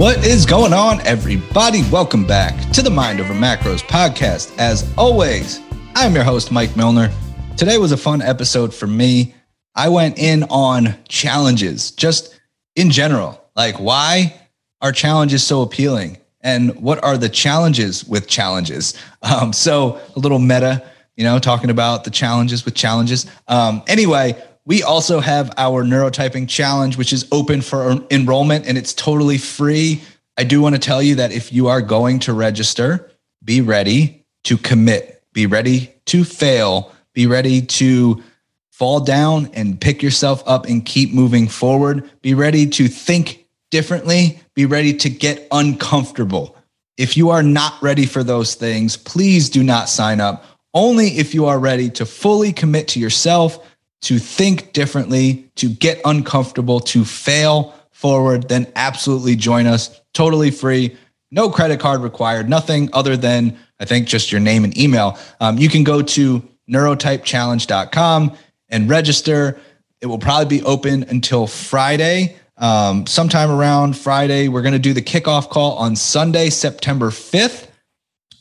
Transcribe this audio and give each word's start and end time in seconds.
What 0.00 0.24
is 0.24 0.46
going 0.46 0.72
on, 0.72 1.02
everybody? 1.02 1.82
Welcome 1.90 2.26
back 2.26 2.58
to 2.70 2.80
the 2.80 2.88
Mind 2.88 3.20
Over 3.20 3.34
Macros 3.34 3.82
podcast. 3.82 4.56
As 4.56 4.90
always, 4.96 5.60
I'm 5.94 6.14
your 6.14 6.24
host, 6.24 6.50
Mike 6.50 6.74
Milner. 6.74 7.12
Today 7.58 7.76
was 7.76 7.92
a 7.92 7.98
fun 7.98 8.22
episode 8.22 8.72
for 8.72 8.86
me. 8.86 9.34
I 9.74 9.90
went 9.90 10.18
in 10.18 10.44
on 10.44 10.96
challenges, 11.06 11.90
just 11.90 12.40
in 12.76 12.90
general. 12.90 13.44
Like, 13.54 13.78
why 13.78 14.40
are 14.80 14.90
challenges 14.90 15.42
so 15.42 15.60
appealing? 15.60 16.16
And 16.40 16.74
what 16.76 17.04
are 17.04 17.18
the 17.18 17.28
challenges 17.28 18.02
with 18.02 18.26
challenges? 18.26 18.94
Um, 19.20 19.52
so, 19.52 20.00
a 20.16 20.18
little 20.18 20.38
meta, 20.38 20.82
you 21.14 21.24
know, 21.24 21.38
talking 21.38 21.68
about 21.68 22.04
the 22.04 22.10
challenges 22.10 22.64
with 22.64 22.74
challenges. 22.74 23.26
Um, 23.48 23.82
anyway, 23.86 24.42
we 24.70 24.84
also 24.84 25.18
have 25.18 25.50
our 25.56 25.82
neurotyping 25.82 26.48
challenge, 26.48 26.96
which 26.96 27.12
is 27.12 27.26
open 27.32 27.60
for 27.60 27.90
enrollment 28.08 28.68
and 28.68 28.78
it's 28.78 28.94
totally 28.94 29.36
free. 29.36 30.00
I 30.36 30.44
do 30.44 30.62
want 30.62 30.76
to 30.76 30.80
tell 30.80 31.02
you 31.02 31.16
that 31.16 31.32
if 31.32 31.52
you 31.52 31.66
are 31.66 31.82
going 31.82 32.20
to 32.20 32.32
register, 32.32 33.10
be 33.44 33.62
ready 33.62 34.24
to 34.44 34.56
commit, 34.56 35.24
be 35.32 35.46
ready 35.46 35.92
to 36.06 36.22
fail, 36.22 36.94
be 37.14 37.26
ready 37.26 37.62
to 37.62 38.22
fall 38.70 39.00
down 39.00 39.50
and 39.54 39.80
pick 39.80 40.04
yourself 40.04 40.40
up 40.46 40.66
and 40.66 40.86
keep 40.86 41.12
moving 41.12 41.48
forward. 41.48 42.08
Be 42.22 42.34
ready 42.34 42.68
to 42.68 42.86
think 42.86 43.48
differently, 43.72 44.38
be 44.54 44.66
ready 44.66 44.94
to 44.98 45.10
get 45.10 45.48
uncomfortable. 45.50 46.56
If 46.96 47.16
you 47.16 47.30
are 47.30 47.42
not 47.42 47.74
ready 47.82 48.06
for 48.06 48.22
those 48.22 48.54
things, 48.54 48.96
please 48.96 49.50
do 49.50 49.64
not 49.64 49.88
sign 49.88 50.20
up. 50.20 50.44
Only 50.72 51.18
if 51.18 51.34
you 51.34 51.46
are 51.46 51.58
ready 51.58 51.90
to 51.90 52.06
fully 52.06 52.52
commit 52.52 52.86
to 52.88 53.00
yourself 53.00 53.66
to 54.02 54.18
think 54.18 54.72
differently, 54.72 55.50
to 55.56 55.68
get 55.68 56.00
uncomfortable, 56.04 56.80
to 56.80 57.04
fail 57.04 57.74
forward, 57.90 58.48
then 58.48 58.66
absolutely 58.76 59.36
join 59.36 59.66
us. 59.66 60.00
Totally 60.14 60.50
free, 60.50 60.96
no 61.30 61.50
credit 61.50 61.80
card 61.80 62.00
required, 62.02 62.48
nothing 62.48 62.88
other 62.92 63.16
than, 63.16 63.58
I 63.78 63.84
think, 63.84 64.08
just 64.08 64.32
your 64.32 64.40
name 64.40 64.64
and 64.64 64.76
email. 64.76 65.18
Um, 65.40 65.58
you 65.58 65.68
can 65.68 65.84
go 65.84 66.02
to 66.02 66.42
neurotypechallenge.com 66.70 68.36
and 68.68 68.88
register. 68.88 69.60
It 70.00 70.06
will 70.06 70.18
probably 70.18 70.58
be 70.58 70.64
open 70.64 71.04
until 71.04 71.46
Friday. 71.46 72.36
Um, 72.56 73.06
sometime 73.06 73.50
around 73.50 73.96
Friday, 73.96 74.48
we're 74.48 74.62
going 74.62 74.72
to 74.72 74.78
do 74.78 74.92
the 74.92 75.02
kickoff 75.02 75.48
call 75.48 75.76
on 75.76 75.96
Sunday, 75.96 76.50
September 76.50 77.10
5th. 77.10 77.68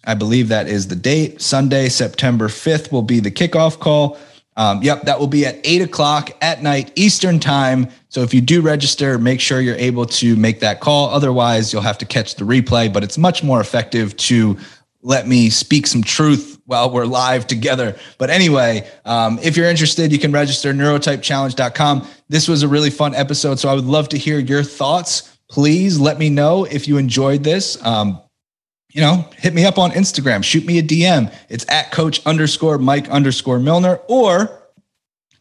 I 0.06 0.14
believe 0.14 0.48
that 0.50 0.68
is 0.68 0.88
the 0.88 0.96
date. 0.96 1.42
Sunday, 1.42 1.90
September 1.90 2.48
5th 2.48 2.92
will 2.92 3.02
be 3.02 3.20
the 3.20 3.32
kickoff 3.32 3.80
call. 3.80 4.18
Um, 4.60 4.84
yep, 4.84 5.04
that 5.04 5.18
will 5.18 5.28
be 5.28 5.46
at 5.46 5.58
eight 5.64 5.82
o'clock 5.82 6.32
at 6.42 6.62
night 6.62 6.92
Eastern 6.96 7.40
time. 7.40 7.88
So 8.10 8.24
if 8.24 8.34
you 8.34 8.42
do 8.42 8.60
register, 8.60 9.18
make 9.18 9.40
sure 9.40 9.62
you're 9.62 9.78
able 9.78 10.06
to 10.08 10.36
make 10.36 10.60
that 10.60 10.82
call. 10.82 11.12
Otherwise, 11.12 11.72
you'll 11.72 11.82
have 11.82 11.98
to 12.00 12.06
catch 12.06 12.36
the 12.36 12.44
replay. 12.44 12.92
But 12.92 13.06
it's 13.06 13.18
much 13.18 13.42
more 13.42 13.62
effective 13.62 14.18
to 14.18 14.58
let 15.02 15.30
me 15.30 15.50
speak 15.50 15.88
some 15.88 16.04
truth 16.04 16.60
while 16.66 16.92
we're 16.92 17.06
live 17.06 17.48
together. 17.48 17.98
But 18.18 18.32
anyway, 18.32 18.86
um, 19.06 19.40
if 19.42 19.56
you're 19.56 19.70
interested, 19.70 20.12
you 20.12 20.20
can 20.20 20.34
register 20.34 20.74
neurotypechallenge.com. 20.74 22.06
This 22.28 22.50
was 22.50 22.62
a 22.62 22.68
really 22.68 22.90
fun 22.90 23.16
episode. 23.16 23.60
So 23.60 23.70
I 23.70 23.74
would 23.74 23.86
love 23.86 24.10
to 24.10 24.18
hear 24.18 24.40
your 24.40 24.64
thoughts. 24.64 25.38
Please 25.50 25.98
let 25.98 26.20
me 26.20 26.30
know 26.30 26.66
if 26.66 26.86
you 26.86 26.98
enjoyed 26.98 27.46
this. 27.46 27.82
Um, 27.86 28.22
you 28.92 29.02
know, 29.02 29.28
hit 29.38 29.54
me 29.54 29.66
up 29.66 29.78
on 29.78 29.92
Instagram, 29.92 30.44
shoot 30.44 30.66
me 30.66 30.80
a 30.80 30.84
DM. 30.84 31.34
It's 31.48 31.66
at 31.70 31.92
coach 31.92 32.26
underscore 32.26 32.78
Mike 32.78 33.08
underscore 33.10 33.60
Milner, 33.60 34.00
or 34.08 34.64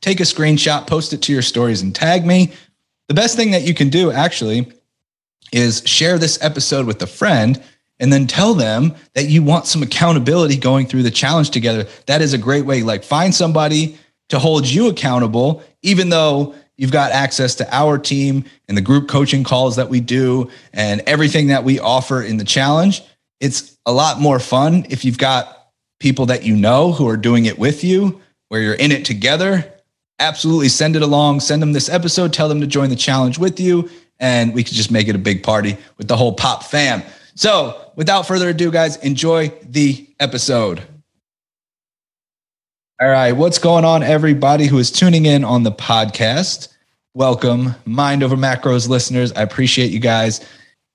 take 0.00 0.20
a 0.20 0.24
screenshot, 0.24 0.86
post 0.86 1.12
it 1.12 1.22
to 1.22 1.32
your 1.32 1.42
stories 1.42 1.82
and 1.82 1.94
tag 1.94 2.26
me. 2.26 2.52
The 3.08 3.14
best 3.14 3.36
thing 3.36 3.52
that 3.52 3.62
you 3.62 3.72
can 3.72 3.88
do 3.88 4.12
actually 4.12 4.70
is 5.50 5.82
share 5.86 6.18
this 6.18 6.38
episode 6.42 6.86
with 6.86 7.00
a 7.02 7.06
friend 7.06 7.62
and 8.00 8.12
then 8.12 8.26
tell 8.26 8.54
them 8.54 8.94
that 9.14 9.28
you 9.28 9.42
want 9.42 9.66
some 9.66 9.82
accountability 9.82 10.56
going 10.56 10.86
through 10.86 11.02
the 11.02 11.10
challenge 11.10 11.50
together. 11.50 11.86
That 12.06 12.20
is 12.20 12.34
a 12.34 12.38
great 12.38 12.66
way. 12.66 12.82
Like 12.82 13.02
find 13.02 13.34
somebody 13.34 13.98
to 14.28 14.38
hold 14.38 14.66
you 14.66 14.88
accountable, 14.88 15.62
even 15.82 16.10
though 16.10 16.54
you've 16.76 16.92
got 16.92 17.12
access 17.12 17.54
to 17.56 17.74
our 17.74 17.98
team 17.98 18.44
and 18.68 18.76
the 18.76 18.82
group 18.82 19.08
coaching 19.08 19.42
calls 19.42 19.76
that 19.76 19.88
we 19.88 20.00
do 20.00 20.50
and 20.74 21.00
everything 21.06 21.48
that 21.48 21.64
we 21.64 21.80
offer 21.80 22.22
in 22.22 22.36
the 22.36 22.44
challenge 22.44 23.02
it's 23.40 23.76
a 23.86 23.92
lot 23.92 24.20
more 24.20 24.38
fun 24.38 24.86
if 24.90 25.04
you've 25.04 25.18
got 25.18 25.70
people 26.00 26.26
that 26.26 26.44
you 26.44 26.56
know 26.56 26.92
who 26.92 27.08
are 27.08 27.16
doing 27.16 27.46
it 27.46 27.58
with 27.58 27.84
you, 27.84 28.20
where 28.48 28.60
you're 28.60 28.74
in 28.74 28.92
it 28.92 29.04
together. 29.04 29.72
Absolutely 30.18 30.68
send 30.68 30.96
it 30.96 31.02
along, 31.02 31.40
send 31.40 31.62
them 31.62 31.72
this 31.72 31.88
episode, 31.88 32.32
tell 32.32 32.48
them 32.48 32.60
to 32.60 32.66
join 32.66 32.90
the 32.90 32.96
challenge 32.96 33.38
with 33.38 33.60
you, 33.60 33.88
and 34.18 34.52
we 34.52 34.64
could 34.64 34.74
just 34.74 34.90
make 34.90 35.08
it 35.08 35.14
a 35.14 35.18
big 35.18 35.42
party 35.42 35.76
with 35.96 36.08
the 36.08 36.16
whole 36.16 36.32
pop 36.32 36.64
fam. 36.64 37.02
So, 37.34 37.92
without 37.94 38.26
further 38.26 38.48
ado, 38.48 38.70
guys, 38.72 38.96
enjoy 38.96 39.52
the 39.62 40.08
episode. 40.18 40.82
All 43.00 43.08
right, 43.08 43.30
what's 43.30 43.58
going 43.58 43.84
on, 43.84 44.02
everybody 44.02 44.66
who 44.66 44.78
is 44.78 44.90
tuning 44.90 45.26
in 45.26 45.44
on 45.44 45.62
the 45.62 45.70
podcast? 45.70 46.68
Welcome, 47.14 47.76
Mind 47.84 48.24
Over 48.24 48.36
Macros 48.36 48.88
listeners. 48.88 49.32
I 49.32 49.42
appreciate 49.42 49.92
you 49.92 50.00
guys. 50.00 50.44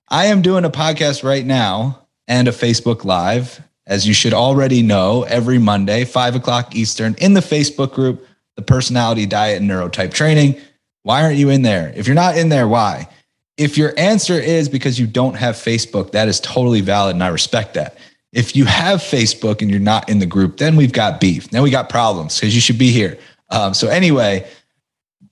I 0.08 0.26
am 0.26 0.42
doing 0.42 0.66
a 0.66 0.70
podcast 0.70 1.24
right 1.24 1.46
now 1.46 2.03
and 2.28 2.48
a 2.48 2.52
Facebook 2.52 3.04
Live, 3.04 3.60
as 3.86 4.06
you 4.06 4.14
should 4.14 4.32
already 4.32 4.82
know, 4.82 5.24
every 5.24 5.58
Monday, 5.58 6.04
5 6.04 6.36
o'clock 6.36 6.74
Eastern, 6.74 7.14
in 7.18 7.34
the 7.34 7.40
Facebook 7.40 7.92
group, 7.92 8.26
The 8.56 8.62
Personality 8.62 9.26
Diet 9.26 9.60
and 9.60 9.70
Neurotype 9.70 10.12
Training. 10.12 10.56
Why 11.02 11.22
aren't 11.22 11.36
you 11.36 11.50
in 11.50 11.62
there? 11.62 11.92
If 11.94 12.06
you're 12.06 12.14
not 12.14 12.36
in 12.36 12.48
there, 12.48 12.66
why? 12.66 13.08
If 13.56 13.76
your 13.76 13.92
answer 13.98 14.34
is 14.34 14.68
because 14.68 14.98
you 14.98 15.06
don't 15.06 15.34
have 15.34 15.54
Facebook, 15.54 16.12
that 16.12 16.28
is 16.28 16.40
totally 16.40 16.80
valid 16.80 17.14
and 17.14 17.22
I 17.22 17.28
respect 17.28 17.74
that. 17.74 17.98
If 18.32 18.56
you 18.56 18.64
have 18.64 19.00
Facebook 19.00 19.62
and 19.62 19.70
you're 19.70 19.78
not 19.78 20.08
in 20.08 20.18
the 20.18 20.26
group, 20.26 20.56
then 20.56 20.74
we've 20.74 20.92
got 20.92 21.20
beef. 21.20 21.50
Then 21.50 21.62
we 21.62 21.70
got 21.70 21.88
problems 21.88 22.40
because 22.40 22.54
you 22.54 22.60
should 22.60 22.78
be 22.78 22.90
here. 22.90 23.16
Um, 23.50 23.74
so, 23.74 23.86
anyway, 23.86 24.48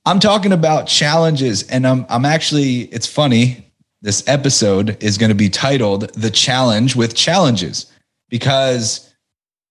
I'm 0.07 0.21
talking 0.21 0.53
about 0.53 0.87
challenges, 0.87 1.65
and 1.65 1.85
I'm, 1.85 2.07
I'm 2.09 2.25
actually, 2.25 2.83
it's 2.83 3.07
funny 3.07 3.72
this 4.03 4.27
episode 4.27 5.01
is 5.01 5.17
going 5.17 5.31
to 5.31 5.35
be 5.35 5.49
titled 5.49 6.13
The 6.15 6.31
Challenge 6.31 6.97
with 6.97 7.15
Challenges 7.15 7.87
because 8.29 9.15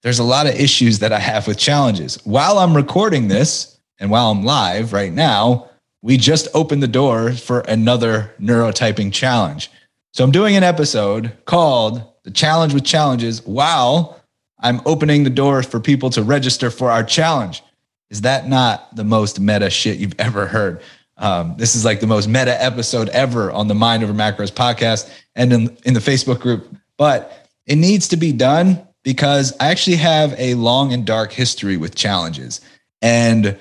there's 0.03 0.19
a 0.19 0.23
lot 0.23 0.47
of 0.47 0.55
issues 0.55 0.99
that 0.99 1.11
I 1.11 1.19
have 1.19 1.47
with 1.47 1.57
challenges. 1.57 2.17
While 2.23 2.57
I'm 2.57 2.75
recording 2.75 3.27
this 3.27 3.77
and 3.99 4.09
while 4.09 4.31
I'm 4.31 4.43
live 4.43 4.93
right 4.93 5.11
now, 5.11 5.69
we 6.01 6.15
just 6.15 6.47
opened 6.53 6.81
the 6.81 6.87
door 6.87 7.33
for 7.33 7.59
another 7.61 8.33
neurotyping 8.39 9.11
challenge. 9.13 9.69
So 10.13 10.23
I'm 10.23 10.31
doing 10.31 10.55
an 10.55 10.63
episode 10.63 11.37
called 11.45 12.01
The 12.23 12.31
Challenge 12.31 12.73
with 12.73 12.85
Challenges 12.85 13.45
while 13.45 14.19
I'm 14.59 14.81
opening 14.85 15.25
the 15.25 15.29
door 15.29 15.61
for 15.61 15.79
people 15.79 16.09
to 16.11 16.23
register 16.23 16.71
for 16.71 16.89
our 16.89 17.03
challenge. 17.03 17.63
Is 18.09 18.21
that 18.21 18.47
not 18.47 18.95
the 18.95 19.03
most 19.03 19.39
meta 19.39 19.69
shit 19.69 19.99
you've 19.99 20.19
ever 20.19 20.47
heard? 20.47 20.81
Um, 21.21 21.53
this 21.57 21.75
is 21.75 21.85
like 21.85 21.99
the 21.99 22.07
most 22.07 22.27
meta 22.27 22.61
episode 22.61 23.07
ever 23.09 23.51
on 23.51 23.67
the 23.67 23.75
Mind 23.75 24.03
Over 24.03 24.11
Macros 24.11 24.51
podcast 24.51 25.09
and 25.35 25.53
in, 25.53 25.77
in 25.85 25.93
the 25.93 25.99
Facebook 25.99 26.39
group. 26.39 26.67
But 26.97 27.47
it 27.67 27.75
needs 27.75 28.09
to 28.09 28.17
be 28.17 28.31
done 28.33 28.85
because 29.03 29.53
I 29.59 29.69
actually 29.69 29.97
have 29.97 30.33
a 30.37 30.55
long 30.55 30.93
and 30.93 31.05
dark 31.05 31.31
history 31.31 31.77
with 31.77 31.95
challenges. 31.95 32.59
And 33.03 33.57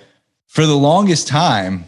for 0.46 0.64
the 0.66 0.76
longest 0.76 1.28
time, 1.28 1.84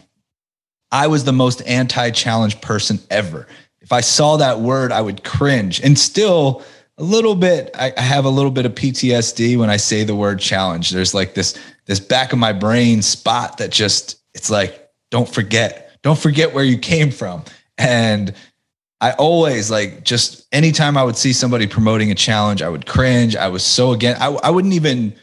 I 0.91 1.07
was 1.07 1.23
the 1.23 1.33
most 1.33 1.61
anti 1.67 2.11
challenge 2.11 2.61
person 2.61 2.99
ever. 3.09 3.47
If 3.81 3.91
I 3.91 4.01
saw 4.01 4.37
that 4.37 4.59
word, 4.59 4.91
I 4.91 5.01
would 5.01 5.23
cringe. 5.23 5.81
And 5.81 5.97
still, 5.97 6.63
a 6.99 7.03
little 7.03 7.35
bit, 7.35 7.71
I 7.77 7.99
have 7.99 8.25
a 8.25 8.29
little 8.29 8.51
bit 8.51 8.67
of 8.67 8.75
PTSD 8.75 9.57
when 9.57 9.71
I 9.71 9.77
say 9.77 10.03
the 10.03 10.15
word 10.15 10.39
challenge. 10.39 10.91
There's 10.91 11.15
like 11.15 11.33
this, 11.33 11.57
this 11.85 11.99
back 11.99 12.31
of 12.31 12.39
my 12.39 12.53
brain 12.53 13.01
spot 13.01 13.57
that 13.57 13.71
just, 13.71 14.21
it's 14.35 14.51
like, 14.51 14.82
don't 15.13 15.29
forget, 15.29 15.95
don't 16.01 16.17
forget 16.17 16.55
where 16.55 16.63
you 16.63 16.75
came 16.75 17.11
from. 17.11 17.43
And 17.77 18.33
I 18.99 19.11
always 19.11 19.69
like 19.69 20.03
just 20.03 20.47
anytime 20.51 20.97
I 20.97 21.03
would 21.03 21.15
see 21.15 21.33
somebody 21.33 21.67
promoting 21.67 22.09
a 22.09 22.15
challenge, 22.15 22.63
I 22.63 22.69
would 22.69 22.87
cringe. 22.87 23.35
I 23.35 23.47
was 23.47 23.63
so 23.63 23.91
again, 23.91 24.17
I, 24.19 24.29
I 24.29 24.49
wouldn't 24.49 24.73
even 24.73 25.13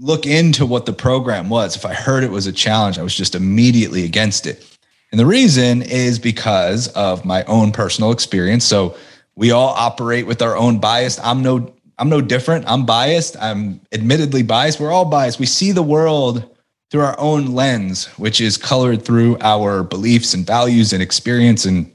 look 0.00 0.24
into 0.24 0.64
what 0.64 0.86
the 0.86 0.94
program 0.94 1.50
was. 1.50 1.76
If 1.76 1.84
I 1.84 1.92
heard 1.92 2.24
it 2.24 2.30
was 2.30 2.46
a 2.46 2.52
challenge, 2.52 2.98
I 2.98 3.02
was 3.02 3.14
just 3.14 3.34
immediately 3.34 4.04
against 4.04 4.46
it. 4.46 4.64
And 5.12 5.20
the 5.20 5.26
reason 5.26 5.82
is 5.82 6.18
because 6.18 6.88
of 6.88 7.26
my 7.26 7.44
own 7.44 7.70
personal 7.70 8.12
experience. 8.12 8.64
So 8.64 8.96
we 9.36 9.50
all 9.50 9.74
operate 9.74 10.26
with 10.26 10.40
our 10.40 10.56
own 10.56 10.78
bias. 10.78 11.20
I'm 11.22 11.42
no 11.42 11.74
I'm 11.98 12.08
no 12.08 12.22
different. 12.22 12.64
I'm 12.66 12.86
biased. 12.86 13.36
I'm 13.38 13.82
admittedly 13.92 14.42
biased. 14.42 14.80
We're 14.80 14.90
all 14.90 15.04
biased. 15.04 15.38
We 15.38 15.44
see 15.44 15.72
the 15.72 15.82
world 15.82 16.48
through 16.90 17.02
our 17.02 17.18
own 17.18 17.46
lens, 17.46 18.06
which 18.18 18.40
is 18.40 18.56
colored 18.56 19.04
through 19.04 19.36
our 19.40 19.82
beliefs 19.82 20.34
and 20.34 20.46
values 20.46 20.92
and 20.92 21.02
experience 21.02 21.64
and 21.64 21.92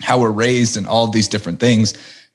how 0.00 0.18
we're 0.18 0.30
raised 0.30 0.76
and 0.76 0.86
all 0.86 1.08
these 1.08 1.28
different 1.28 1.60
things. 1.60 1.94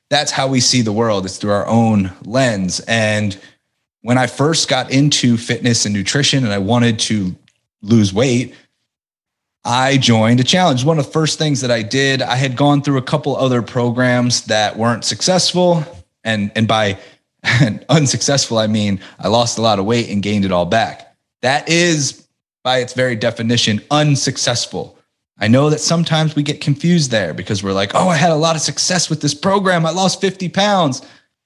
That's 0.09 0.31
how 0.31 0.47
we 0.47 0.59
see 0.59 0.81
the 0.81 0.92
world. 0.92 1.25
It's 1.25 1.38
through 1.38 1.51
our 1.51 1.65
own 1.68 2.12
lens. 2.25 2.80
And 2.81 3.39
when 4.01 4.18
I 4.18 4.27
first 4.27 4.69
got 4.69 4.92
into 4.92 5.38
fitness 5.38 5.86
and 5.86 5.95
nutrition 5.95 6.44
and 6.44 6.53
I 6.53 6.59
wanted 6.59 7.00
to 7.00 7.36
lose 7.81 8.13
weight, 8.13 8.53
I 9.63 9.97
joined 9.97 10.39
a 10.39 10.44
challenge. 10.44 10.86
One 10.86 11.00
of 11.00 11.06
the 11.07 11.12
first 11.12 11.39
things 11.39 11.62
that 11.62 11.71
I 11.71 11.81
did, 11.81 12.21
I 12.21 12.36
had 12.36 12.56
gone 12.56 12.83
through 12.83 12.97
a 12.97 13.01
couple 13.01 13.36
other 13.36 13.63
programs 13.63 14.44
that 14.44 14.77
weren't 14.77 15.03
successful. 15.03 15.83
And, 16.24 16.51
and 16.56 16.68
by 16.68 17.00
unsuccessful, 17.89 18.59
I 18.59 18.68
mean 18.68 19.00
I 19.18 19.27
lost 19.27 19.57
a 19.57 19.62
lot 19.62 19.80
of 19.80 19.86
weight 19.86 20.09
and 20.09 20.21
gained 20.21 20.45
it 20.45 20.51
all 20.51 20.68
back. 20.68 21.05
That 21.45 21.69
is, 21.69 22.27
by 22.63 22.80
its 22.80 22.94
very 22.94 23.15
definition, 23.15 23.80
unsuccessful. 23.92 24.97
I 25.38 25.47
know 25.47 25.69
that 25.69 25.80
sometimes 25.80 26.36
we 26.36 26.42
get 26.42 26.59
confused 26.59 27.12
there 27.12 27.36
because 27.36 27.62
we're 27.62 27.71
like, 27.71 27.94
oh, 27.94 28.09
I 28.09 28.15
had 28.15 28.31
a 28.31 28.36
lot 28.36 28.56
of 28.56 28.63
success 28.63 29.12
with 29.12 29.21
this 29.21 29.36
program. 29.36 29.86
I 29.86 29.92
lost 29.92 30.19
50 30.19 30.50
pounds. 30.50 31.03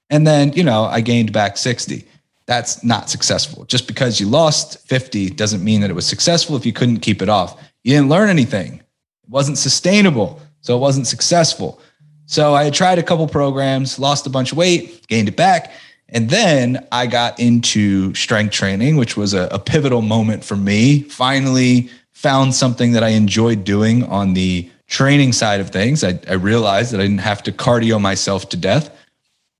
And 0.08 0.26
then, 0.26 0.54
you 0.54 0.64
know, 0.64 0.84
I 0.84 1.02
gained 1.02 1.34
back 1.34 1.58
60. 1.58 2.02
That's 2.46 2.82
not 2.82 3.10
successful. 3.10 3.66
Just 3.66 3.86
because 3.86 4.18
you 4.18 4.26
lost 4.26 4.78
50 4.88 5.28
doesn't 5.32 5.62
mean 5.62 5.82
that 5.82 5.90
it 5.90 5.94
was 5.94 6.06
successful 6.06 6.56
if 6.56 6.64
you 6.64 6.72
couldn't 6.72 7.00
keep 7.00 7.20
it 7.20 7.28
off. 7.28 7.62
You 7.84 7.94
didn't 7.94 8.08
learn 8.08 8.30
anything. 8.30 8.76
It 8.76 9.28
wasn't 9.28 9.58
sustainable. 9.58 10.40
So 10.62 10.78
it 10.78 10.80
wasn't 10.80 11.08
successful. 11.08 11.78
So 12.24 12.54
I 12.54 12.70
tried 12.70 12.98
a 12.98 13.02
couple 13.02 13.28
programs, 13.28 13.98
lost 13.98 14.26
a 14.26 14.30
bunch 14.30 14.50
of 14.50 14.56
weight, 14.56 15.06
gained 15.08 15.28
it 15.28 15.36
back. 15.36 15.72
And 16.12 16.28
then 16.28 16.86
I 16.90 17.06
got 17.06 17.38
into 17.38 18.14
strength 18.14 18.52
training, 18.52 18.96
which 18.96 19.16
was 19.16 19.34
a, 19.34 19.48
a 19.52 19.58
pivotal 19.58 20.02
moment 20.02 20.44
for 20.44 20.56
me. 20.56 21.02
Finally 21.02 21.88
found 22.12 22.54
something 22.54 22.92
that 22.92 23.02
I 23.02 23.10
enjoyed 23.10 23.64
doing 23.64 24.04
on 24.04 24.34
the 24.34 24.68
training 24.86 25.32
side 25.32 25.60
of 25.60 25.70
things. 25.70 26.02
I, 26.02 26.18
I 26.28 26.34
realized 26.34 26.92
that 26.92 27.00
I 27.00 27.04
didn't 27.04 27.18
have 27.18 27.42
to 27.44 27.52
cardio 27.52 28.00
myself 28.00 28.48
to 28.50 28.56
death. 28.56 28.94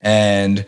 And 0.01 0.65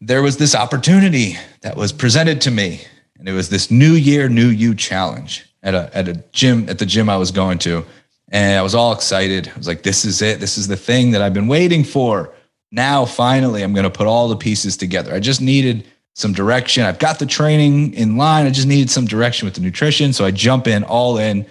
there 0.00 0.22
was 0.22 0.36
this 0.36 0.54
opportunity 0.54 1.36
that 1.62 1.76
was 1.76 1.92
presented 1.92 2.40
to 2.42 2.50
me. 2.50 2.82
And 3.18 3.28
it 3.28 3.32
was 3.32 3.48
this 3.48 3.70
new 3.70 3.92
year, 3.92 4.28
new 4.28 4.48
you 4.48 4.74
challenge 4.74 5.46
at 5.62 5.74
a 5.74 5.90
at 5.96 6.08
a 6.08 6.14
gym 6.32 6.68
at 6.68 6.78
the 6.78 6.86
gym 6.86 7.08
I 7.08 7.16
was 7.16 7.30
going 7.30 7.58
to, 7.60 7.84
and 8.28 8.58
I 8.58 8.62
was 8.62 8.74
all 8.74 8.92
excited. 8.92 9.50
I 9.52 9.58
was 9.58 9.66
like, 9.66 9.82
"This 9.82 10.04
is 10.04 10.20
it. 10.22 10.38
This 10.40 10.58
is 10.58 10.68
the 10.68 10.76
thing 10.76 11.12
that 11.12 11.22
I've 11.22 11.34
been 11.34 11.48
waiting 11.48 11.82
for." 11.82 12.30
Now, 12.74 13.04
finally, 13.04 13.62
I'm 13.62 13.72
going 13.72 13.84
to 13.84 13.90
put 13.90 14.08
all 14.08 14.26
the 14.26 14.36
pieces 14.36 14.76
together. 14.76 15.14
I 15.14 15.20
just 15.20 15.40
needed 15.40 15.86
some 16.14 16.32
direction. 16.32 16.84
I've 16.84 16.98
got 16.98 17.20
the 17.20 17.26
training 17.26 17.94
in 17.94 18.16
line. 18.16 18.46
I 18.46 18.50
just 18.50 18.66
needed 18.66 18.90
some 18.90 19.06
direction 19.06 19.46
with 19.46 19.54
the 19.54 19.60
nutrition. 19.60 20.12
So 20.12 20.24
I 20.24 20.32
jump 20.32 20.66
in 20.66 20.82
all 20.82 21.18
in. 21.18 21.46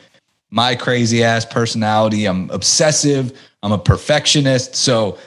My 0.52 0.76
crazy 0.76 1.24
ass 1.24 1.46
personality. 1.46 2.26
I'm 2.26 2.50
obsessive. 2.52 3.32
I'm 3.64 3.72
a 3.72 3.78
perfectionist. 3.78 4.76
So 4.76 5.18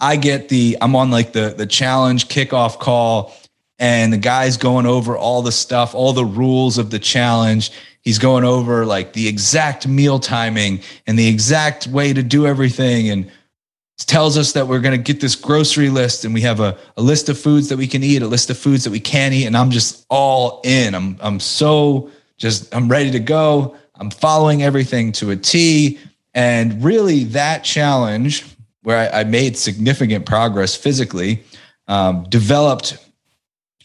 I 0.00 0.16
get 0.16 0.48
the 0.48 0.76
I'm 0.82 0.94
on 0.96 1.10
like 1.10 1.32
the 1.32 1.54
the 1.56 1.66
challenge 1.66 2.28
kickoff 2.28 2.78
call 2.80 3.32
and 3.78 4.12
the 4.12 4.18
guy's 4.18 4.56
going 4.56 4.86
over 4.86 5.16
all 5.16 5.40
the 5.40 5.52
stuff, 5.52 5.94
all 5.94 6.12
the 6.12 6.24
rules 6.24 6.76
of 6.76 6.90
the 6.90 6.98
challenge 6.98 7.70
he's 8.04 8.18
going 8.18 8.44
over 8.44 8.84
like 8.84 9.14
the 9.14 9.26
exact 9.26 9.88
meal 9.88 10.18
timing 10.18 10.80
and 11.06 11.18
the 11.18 11.26
exact 11.26 11.86
way 11.86 12.12
to 12.12 12.22
do 12.22 12.46
everything 12.46 13.08
and 13.08 13.30
tells 13.98 14.36
us 14.36 14.52
that 14.52 14.66
we're 14.66 14.80
going 14.80 14.96
to 14.96 15.02
get 15.02 15.20
this 15.20 15.36
grocery 15.36 15.88
list 15.88 16.24
and 16.24 16.34
we 16.34 16.40
have 16.40 16.60
a, 16.60 16.76
a 16.96 17.02
list 17.02 17.28
of 17.28 17.38
foods 17.38 17.68
that 17.68 17.76
we 17.76 17.86
can 17.86 18.02
eat 18.02 18.22
a 18.22 18.26
list 18.26 18.50
of 18.50 18.58
foods 18.58 18.84
that 18.84 18.90
we 18.90 18.98
can't 18.98 19.32
eat 19.32 19.46
and 19.46 19.56
i'm 19.56 19.70
just 19.70 20.04
all 20.10 20.60
in. 20.64 20.94
I'm 20.94 21.16
i'm 21.20 21.38
so 21.38 22.10
just 22.36 22.74
i'm 22.74 22.88
ready 22.88 23.10
to 23.12 23.20
go. 23.20 23.76
I'm 23.94 24.10
following 24.10 24.62
everything 24.62 25.12
to 25.12 25.30
a 25.30 25.36
t. 25.36 25.98
And 26.34 26.82
really 26.82 27.24
that 27.24 27.62
challenge 27.62 28.44
where 28.82 29.12
i, 29.14 29.20
I 29.20 29.24
made 29.24 29.56
significant 29.56 30.26
progress 30.26 30.74
physically 30.74 31.44
um, 31.86 32.24
developed 32.28 32.98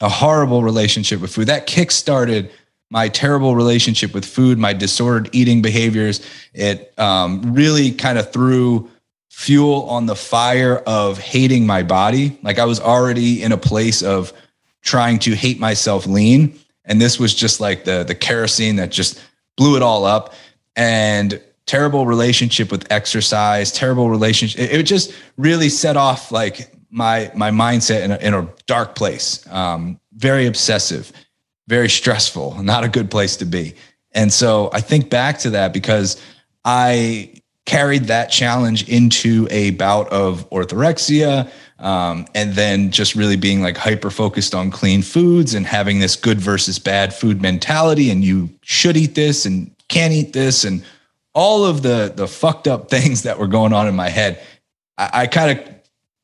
a 0.01 0.09
horrible 0.09 0.63
relationship 0.63 1.21
with 1.21 1.31
food. 1.31 1.47
That 1.47 1.67
kick 1.67 1.91
started 1.91 2.51
my 2.89 3.07
terrible 3.09 3.55
relationship 3.55 4.13
with 4.13 4.25
food, 4.25 4.57
my 4.57 4.73
disordered 4.73 5.29
eating 5.31 5.61
behaviors. 5.61 6.25
It 6.53 6.97
um, 6.97 7.53
really 7.53 7.91
kind 7.91 8.17
of 8.17 8.31
threw 8.33 8.89
fuel 9.39 9.83
on 9.83 10.05
the 10.05 10.15
fire 10.15 10.77
of 10.85 11.17
hating 11.17 11.65
my 11.65 11.83
body. 11.83 12.37
Like 12.43 12.59
I 12.59 12.65
was 12.65 12.79
already 12.79 13.41
in 13.41 13.51
a 13.51 13.57
place 13.57 14.01
of 14.03 14.33
trying 14.81 15.19
to 15.19 15.35
hate 15.35 15.59
myself 15.59 16.05
lean. 16.05 16.59
And 16.85 16.99
this 16.99 17.19
was 17.19 17.33
just 17.33 17.59
like 17.59 17.85
the 17.85 18.03
the 18.03 18.15
kerosene 18.15 18.75
that 18.77 18.91
just 18.91 19.21
blew 19.55 19.75
it 19.75 19.81
all 19.81 20.05
up. 20.05 20.33
And 20.75 21.41
terrible 21.65 22.05
relationship 22.05 22.71
with 22.71 22.91
exercise, 22.91 23.71
terrible 23.71 24.09
relationship. 24.09 24.59
It, 24.59 24.71
it 24.71 24.83
just 24.83 25.13
really 25.37 25.69
set 25.69 25.95
off 25.97 26.31
like 26.31 26.71
my 26.89 27.31
my 27.33 27.51
mindset 27.51 28.03
in 28.03 28.11
a, 28.11 28.17
in 28.17 28.33
a 28.33 28.47
dark 28.65 28.95
place. 28.95 29.45
Um, 29.51 29.99
very 30.15 30.47
obsessive 30.47 31.13
very 31.69 31.87
stressful, 31.87 32.61
not 32.63 32.83
a 32.83 32.89
good 32.89 33.11
place 33.11 33.37
to 33.37 33.45
be. 33.45 33.75
And 34.11 34.33
so 34.33 34.71
I 34.73 34.81
think 34.81 35.11
back 35.11 35.37
to 35.39 35.51
that 35.51 35.71
because 35.71 36.19
I 36.65 37.35
carried 37.69 38.05
that 38.05 38.31
challenge 38.31 38.89
into 38.89 39.47
a 39.51 39.69
bout 39.71 40.09
of 40.09 40.49
orthorexia. 40.49 41.51
Um, 41.77 42.25
and 42.33 42.53
then 42.53 42.89
just 42.89 43.13
really 43.15 43.37
being 43.37 43.61
like 43.61 43.77
hyper 43.77 44.09
focused 44.09 44.55
on 44.55 44.71
clean 44.71 45.03
foods 45.03 45.53
and 45.53 45.65
having 45.65 45.99
this 45.99 46.15
good 46.15 46.41
versus 46.41 46.79
bad 46.79 47.13
food 47.13 47.41
mentality. 47.41 48.09
And 48.09 48.23
you 48.23 48.49
should 48.61 48.97
eat 48.97 49.13
this 49.13 49.45
and 49.45 49.73
can't 49.87 50.11
eat 50.11 50.33
this 50.33 50.63
and 50.65 50.83
all 51.35 51.63
of 51.63 51.83
the 51.83 52.11
the 52.13 52.27
fucked 52.27 52.67
up 52.67 52.89
things 52.95 53.21
that 53.23 53.37
were 53.37 53.47
going 53.47 53.71
on 53.71 53.87
in 53.87 53.95
my 53.95 54.09
head. 54.09 54.41
I, 54.97 55.09
I 55.13 55.27
kind 55.27 55.59
of 55.59 55.75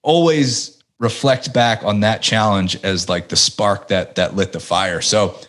always 0.02 0.84
reflect 1.00 1.54
back 1.54 1.84
on 1.84 2.00
that 2.00 2.24
challenge 2.24 2.76
as 2.84 3.08
like 3.08 3.30
the 3.30 3.36
spark 3.36 3.90
that 3.90 4.16
that 4.16 4.36
lit 4.36 4.52
the 4.52 4.60
fire. 4.60 5.00
So, 5.00 5.40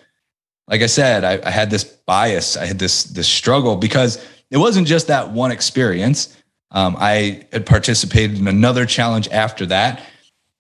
like 0.69 0.83
I 0.83 0.87
said, 0.87 1.25
I, 1.25 1.41
I 1.43 1.51
had 1.51 1.71
this 1.71 1.85
bias, 1.85 2.57
I 2.59 2.67
had 2.67 2.79
this 2.79 3.05
this 3.05 3.29
struggle 3.29 3.77
because 3.77 4.25
it 4.51 4.59
wasn't 4.59 4.87
just 4.87 5.09
that 5.09 5.31
one 5.31 5.51
experience. 5.51 6.37
Um, 6.71 6.97
I 6.99 7.47
had 7.53 7.67
participated 7.67 8.39
in 8.39 8.49
another 8.49 8.87
challenge 8.87 9.29
after 9.29 9.67
that. 9.67 10.03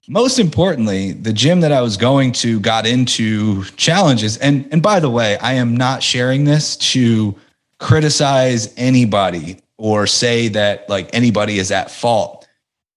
Most 0.08 0.38
importantly, 0.38 1.12
the 1.12 1.32
gym 1.32 1.60
that 1.60 1.72
I 1.72 1.82
was 1.82 1.96
going 1.96 2.32
to 2.32 2.60
got 2.60 2.86
into 2.86 3.64
challenges. 3.76 4.36
And 4.38 4.68
and 4.70 4.82
by 4.82 5.00
the 5.00 5.10
way, 5.10 5.36
I 5.38 5.54
am 5.54 5.76
not 5.76 6.02
sharing 6.02 6.44
this 6.44 6.76
to 6.92 7.34
criticize 7.78 8.72
anybody 8.76 9.58
or 9.78 10.06
say 10.06 10.48
that 10.48 10.88
like 10.88 11.10
anybody 11.12 11.58
is 11.58 11.70
at 11.70 11.90
fault. 11.90 12.48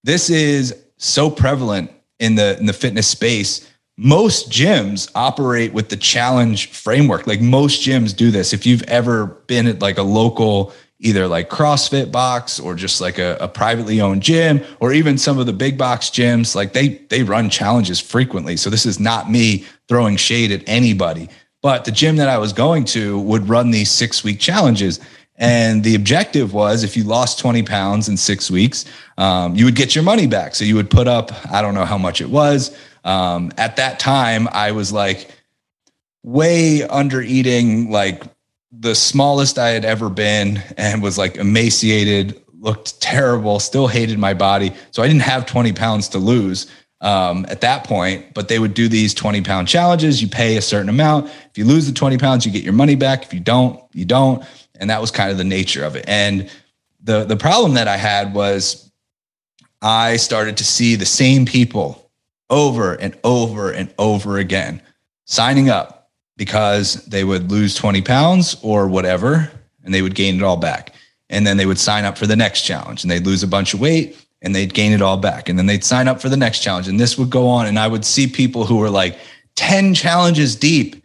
This 0.04 0.30
is 0.30 0.76
so 0.98 1.30
prevalent 1.30 1.92
in 2.20 2.36
the 2.36 2.58
in 2.60 2.68
the 2.68 2.74
fitness 2.74 3.08
space 3.08 3.69
most 4.02 4.50
gyms 4.50 5.12
operate 5.14 5.74
with 5.74 5.90
the 5.90 5.98
challenge 5.98 6.72
framework 6.72 7.28
like 7.28 7.42
most 7.42 7.86
gyms 7.86 8.16
do 8.16 8.32
this 8.32 8.54
if 8.54 8.66
you've 8.66 8.84
ever 8.84 9.26
been 9.26 9.68
at 9.68 9.82
like 9.82 9.98
a 9.98 10.04
local 10.04 10.72
either 11.00 11.28
like 11.28 11.50
crossfit 11.50 12.10
box 12.10 12.62
or 12.62 12.76
just 12.76 13.02
like 13.02 13.18
a, 13.18 13.36
a, 13.42 13.48
privately 13.48 14.00
owned 14.00 14.24
gym 14.24 14.64
or 14.80 14.94
even 14.94 15.18
some 15.18 15.38
of 15.38 15.46
the 15.46 15.52
big 15.52 15.78
box 15.78 16.10
gyms 16.10 16.56
like 16.56 16.72
they 16.72 16.88
they 17.10 17.24
run 17.24 17.50
challenges 17.50 18.00
frequently 18.00 18.56
so 18.56 18.70
this 18.70 18.86
is 18.86 19.02
not 19.02 19.30
me 19.30 19.66
throwing 19.90 20.16
shade 20.16 20.50
at 20.50 20.64
anybody 20.66 21.28
but 21.62 21.84
the 21.84 21.92
gym 21.92 22.16
that 22.16 22.30
i 22.30 22.38
was 22.38 22.54
going 22.54 22.86
to 22.86 23.20
would 23.20 23.50
run 23.50 23.70
these 23.70 23.92
six 23.92 24.24
week 24.24 24.40
challenges 24.40 25.02
and 25.42 25.84
the 25.84 25.96
objective 25.96 26.54
was 26.54 26.84
if 26.84 26.96
you 26.96 27.04
lost 27.04 27.40
20 27.40 27.64
pounds 27.64 28.10
in 28.10 28.18
six 28.18 28.52
weeks, 28.52 28.84
um, 29.18 29.56
you 29.56 29.64
would 29.64 29.76
get 29.76 29.96
your 29.96 30.04
money 30.04 30.28
back. 30.28 30.54
So 30.54 30.66
you 30.66 30.76
would 30.76 30.90
put 30.90 31.08
up, 31.08 31.32
I 31.50 31.62
don't 31.62 31.74
know 31.74 31.86
how 31.86 31.98
much 31.98 32.20
it 32.20 32.30
was. 32.30 32.78
Um, 33.04 33.52
at 33.58 33.78
that 33.78 34.00
time, 34.00 34.48
I 34.52 34.72
was 34.72 34.92
like 34.92 35.30
way 36.24 36.84
under 36.84 37.22
eating, 37.22 37.92
like 37.92 38.24
the 38.72 38.96
smallest 38.96 39.58
I 39.58 39.70
had 39.70 39.86
ever 39.86 40.10
been, 40.10 40.62
and 40.78 41.02
was 41.02 41.18
like 41.18 41.38
emaciated, 41.38 42.42
looked 42.60 43.02
terrible, 43.02 43.60
still 43.60 43.88
hated 43.88 44.20
my 44.20 44.34
body. 44.34 44.74
So 44.92 45.02
I 45.02 45.08
didn't 45.08 45.22
have 45.22 45.46
20 45.46 45.74
pounds 45.74 46.10
to 46.10 46.18
lose 46.18 46.70
um, 47.02 47.46
at 47.50 47.62
that 47.62 47.86
point, 47.86 48.34
but 48.34 48.48
they 48.48 48.60
would 48.60 48.74
do 48.74 48.88
these 48.88 49.14
20 49.14 49.42
pound 49.42 49.68
challenges. 49.68 50.22
You 50.22 50.28
pay 50.28 50.58
a 50.58 50.62
certain 50.62 50.90
amount. 50.90 51.28
If 51.28 51.58
you 51.58 51.66
lose 51.66 51.88
the 51.88 51.94
20 51.94 52.18
pounds, 52.18 52.46
you 52.46 52.52
get 52.52 52.64
your 52.64 52.74
money 52.74 52.96
back. 52.96 53.24
If 53.24 53.34
you 53.34 53.40
don't, 53.40 53.82
you 53.94 54.06
don't 54.06 54.44
and 54.80 54.90
that 54.90 55.02
was 55.02 55.12
kind 55.12 55.30
of 55.30 55.38
the 55.38 55.44
nature 55.44 55.84
of 55.84 55.96
it. 55.96 56.06
And 56.08 56.50
the 57.02 57.26
the 57.26 57.38
problem 57.38 57.76
that 57.76 57.88
I 57.88 57.98
had 57.98 58.34
was 58.34 58.92
I 59.82 60.18
started 60.18 60.58
to 60.58 60.66
see 60.66 60.96
the 60.96 61.06
same 61.06 61.46
people 61.46 62.09
over 62.50 62.94
and 62.94 63.18
over 63.24 63.72
and 63.72 63.94
over 63.98 64.38
again 64.38 64.82
signing 65.26 65.70
up 65.70 66.10
because 66.38 67.06
they 67.06 67.24
would 67.24 67.52
lose 67.52 67.76
20 67.76 68.02
pounds 68.02 68.58
or 68.64 68.88
whatever 68.88 69.52
and 69.84 69.94
they 69.94 70.02
would 70.02 70.16
gain 70.16 70.38
it 70.38 70.44
all 70.44 70.58
back. 70.58 70.94
And 71.30 71.46
then 71.46 71.58
they 71.58 71.66
would 71.66 71.78
sign 71.78 72.06
up 72.06 72.18
for 72.18 72.26
the 72.26 72.36
next 72.36 72.64
challenge 72.64 73.04
and 73.04 73.12
they'd 73.12 73.26
lose 73.26 73.44
a 73.44 73.48
bunch 73.48 73.74
of 73.74 73.80
weight 73.80 74.18
and 74.42 74.56
they'd 74.56 74.74
gain 74.74 74.92
it 74.92 75.02
all 75.02 75.18
back. 75.18 75.50
And 75.50 75.60
then 75.60 75.68
they'd 75.68 75.84
sign 75.84 76.08
up 76.08 76.22
for 76.22 76.30
the 76.30 76.38
next 76.38 76.62
challenge 76.62 76.88
and 76.88 77.00
this 77.00 77.18
would 77.18 77.30
go 77.30 77.48
on. 77.48 77.68
And 77.68 77.78
I 77.78 77.88
would 77.88 78.06
see 78.06 78.26
people 78.26 78.66
who 78.66 78.78
were 78.78 78.90
like 78.90 79.20
10 79.56 79.94
challenges 79.94 80.56
deep 80.56 81.04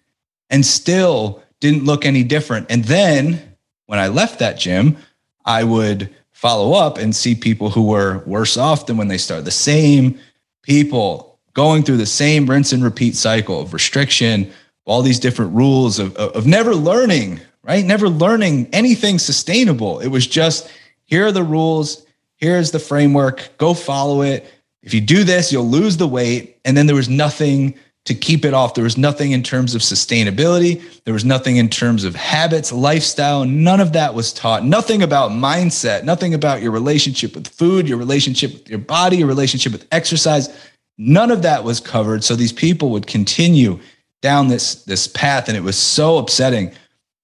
and 0.48 0.64
still 0.64 1.42
didn't 1.60 1.84
look 1.84 2.06
any 2.06 2.22
different. 2.22 2.70
And 2.70 2.84
then 2.84 3.56
when 3.86 3.98
I 3.98 4.08
left 4.08 4.38
that 4.38 4.58
gym, 4.58 4.96
I 5.44 5.64
would 5.64 6.14
follow 6.30 6.72
up 6.72 6.96
and 6.96 7.14
see 7.14 7.34
people 7.34 7.70
who 7.70 7.82
were 7.82 8.22
worse 8.26 8.56
off 8.56 8.86
than 8.86 8.96
when 8.96 9.08
they 9.08 9.18
started. 9.18 9.44
The 9.44 9.50
same 9.50 10.18
people 10.62 11.33
going 11.54 11.82
through 11.82 11.96
the 11.96 12.06
same 12.06 12.46
rinse 12.46 12.72
and 12.72 12.84
repeat 12.84 13.16
cycle 13.16 13.60
of 13.60 13.72
restriction, 13.72 14.52
all 14.84 15.02
these 15.02 15.18
different 15.18 15.54
rules 15.54 15.98
of, 15.98 16.14
of 16.16 16.46
never 16.46 16.74
learning 16.74 17.40
right? 17.64 17.84
Never 17.84 18.08
learning 18.08 18.68
anything 18.72 19.18
sustainable. 19.18 20.00
It 20.00 20.08
was 20.08 20.26
just 20.26 20.70
here 21.06 21.26
are 21.26 21.32
the 21.32 21.42
rules, 21.42 22.06
here's 22.36 22.70
the 22.70 22.78
framework, 22.78 23.50
go 23.58 23.74
follow 23.74 24.22
it. 24.22 24.50
If 24.82 24.92
you 24.92 25.00
do 25.00 25.24
this, 25.24 25.50
you'll 25.50 25.68
lose 25.68 25.96
the 25.96 26.06
weight. 26.06 26.58
And 26.64 26.76
then 26.76 26.86
there 26.86 26.96
was 26.96 27.08
nothing 27.08 27.74
to 28.04 28.14
keep 28.14 28.44
it 28.44 28.52
off. 28.52 28.74
There 28.74 28.84
was 28.84 28.98
nothing 28.98 29.32
in 29.32 29.42
terms 29.42 29.74
of 29.74 29.80
sustainability. 29.80 30.82
There 31.04 31.14
was 31.14 31.24
nothing 31.24 31.56
in 31.56 31.70
terms 31.70 32.04
of 32.04 32.14
habits, 32.14 32.70
lifestyle. 32.70 33.46
None 33.46 33.80
of 33.80 33.94
that 33.94 34.12
was 34.12 34.30
taught. 34.30 34.62
Nothing 34.62 35.02
about 35.02 35.30
mindset, 35.30 36.04
nothing 36.04 36.34
about 36.34 36.60
your 36.60 36.70
relationship 36.70 37.34
with 37.34 37.48
food, 37.48 37.88
your 37.88 37.96
relationship 37.96 38.52
with 38.52 38.68
your 38.68 38.78
body, 38.78 39.16
your 39.18 39.26
relationship 39.26 39.72
with 39.72 39.86
exercise. 39.90 40.54
None 40.96 41.30
of 41.30 41.42
that 41.42 41.64
was 41.64 41.80
covered. 41.80 42.22
So 42.24 42.36
these 42.36 42.52
people 42.52 42.90
would 42.90 43.06
continue 43.06 43.80
down 44.22 44.48
this, 44.48 44.84
this 44.84 45.06
path. 45.06 45.48
And 45.48 45.56
it 45.56 45.62
was 45.62 45.76
so 45.76 46.18
upsetting 46.18 46.72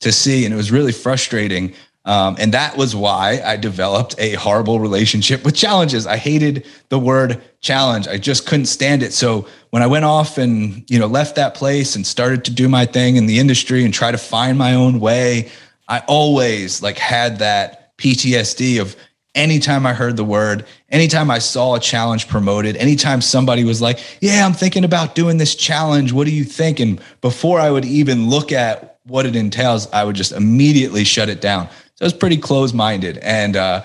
to 0.00 0.12
see. 0.12 0.44
And 0.44 0.52
it 0.52 0.56
was 0.56 0.72
really 0.72 0.92
frustrating. 0.92 1.72
Um, 2.04 2.36
and 2.38 2.52
that 2.54 2.76
was 2.76 2.96
why 2.96 3.42
I 3.44 3.56
developed 3.56 4.14
a 4.18 4.34
horrible 4.34 4.80
relationship 4.80 5.44
with 5.44 5.54
challenges. 5.54 6.06
I 6.06 6.16
hated 6.16 6.66
the 6.88 6.98
word 6.98 7.40
challenge. 7.60 8.08
I 8.08 8.16
just 8.16 8.46
couldn't 8.46 8.66
stand 8.66 9.02
it. 9.02 9.12
So 9.12 9.46
when 9.70 9.82
I 9.82 9.86
went 9.86 10.04
off 10.04 10.38
and, 10.38 10.84
you 10.90 10.98
know, 10.98 11.06
left 11.06 11.36
that 11.36 11.54
place 11.54 11.94
and 11.94 12.06
started 12.06 12.44
to 12.46 12.50
do 12.50 12.68
my 12.68 12.86
thing 12.86 13.16
in 13.16 13.26
the 13.26 13.38
industry 13.38 13.84
and 13.84 13.92
try 13.92 14.10
to 14.10 14.18
find 14.18 14.58
my 14.58 14.74
own 14.74 14.98
way, 14.98 15.50
I 15.88 16.02
always 16.06 16.82
like 16.82 16.98
had 16.98 17.38
that 17.40 17.96
PTSD 17.98 18.80
of 18.80 18.96
anytime 19.34 19.86
I 19.86 19.92
heard 19.92 20.16
the 20.16 20.24
word, 20.24 20.64
anytime 20.88 21.30
I 21.30 21.38
saw 21.38 21.74
a 21.74 21.80
challenge 21.80 22.28
promoted, 22.28 22.76
anytime 22.76 23.20
somebody 23.20 23.64
was 23.64 23.80
like, 23.80 24.00
Yeah, 24.20 24.44
I'm 24.44 24.52
thinking 24.52 24.84
about 24.84 25.14
doing 25.14 25.38
this 25.38 25.54
challenge. 25.54 26.12
What 26.12 26.26
do 26.26 26.32
you 26.32 26.44
think? 26.44 26.80
And 26.80 27.00
before 27.20 27.60
I 27.60 27.70
would 27.70 27.84
even 27.84 28.28
look 28.28 28.52
at 28.52 28.98
what 29.04 29.26
it 29.26 29.36
entails, 29.36 29.90
I 29.92 30.04
would 30.04 30.16
just 30.16 30.32
immediately 30.32 31.04
shut 31.04 31.28
it 31.28 31.40
down. 31.40 31.68
So 31.94 32.04
I 32.04 32.04
was 32.04 32.12
pretty 32.12 32.36
close 32.36 32.72
minded. 32.72 33.18
And 33.18 33.56
uh, 33.56 33.82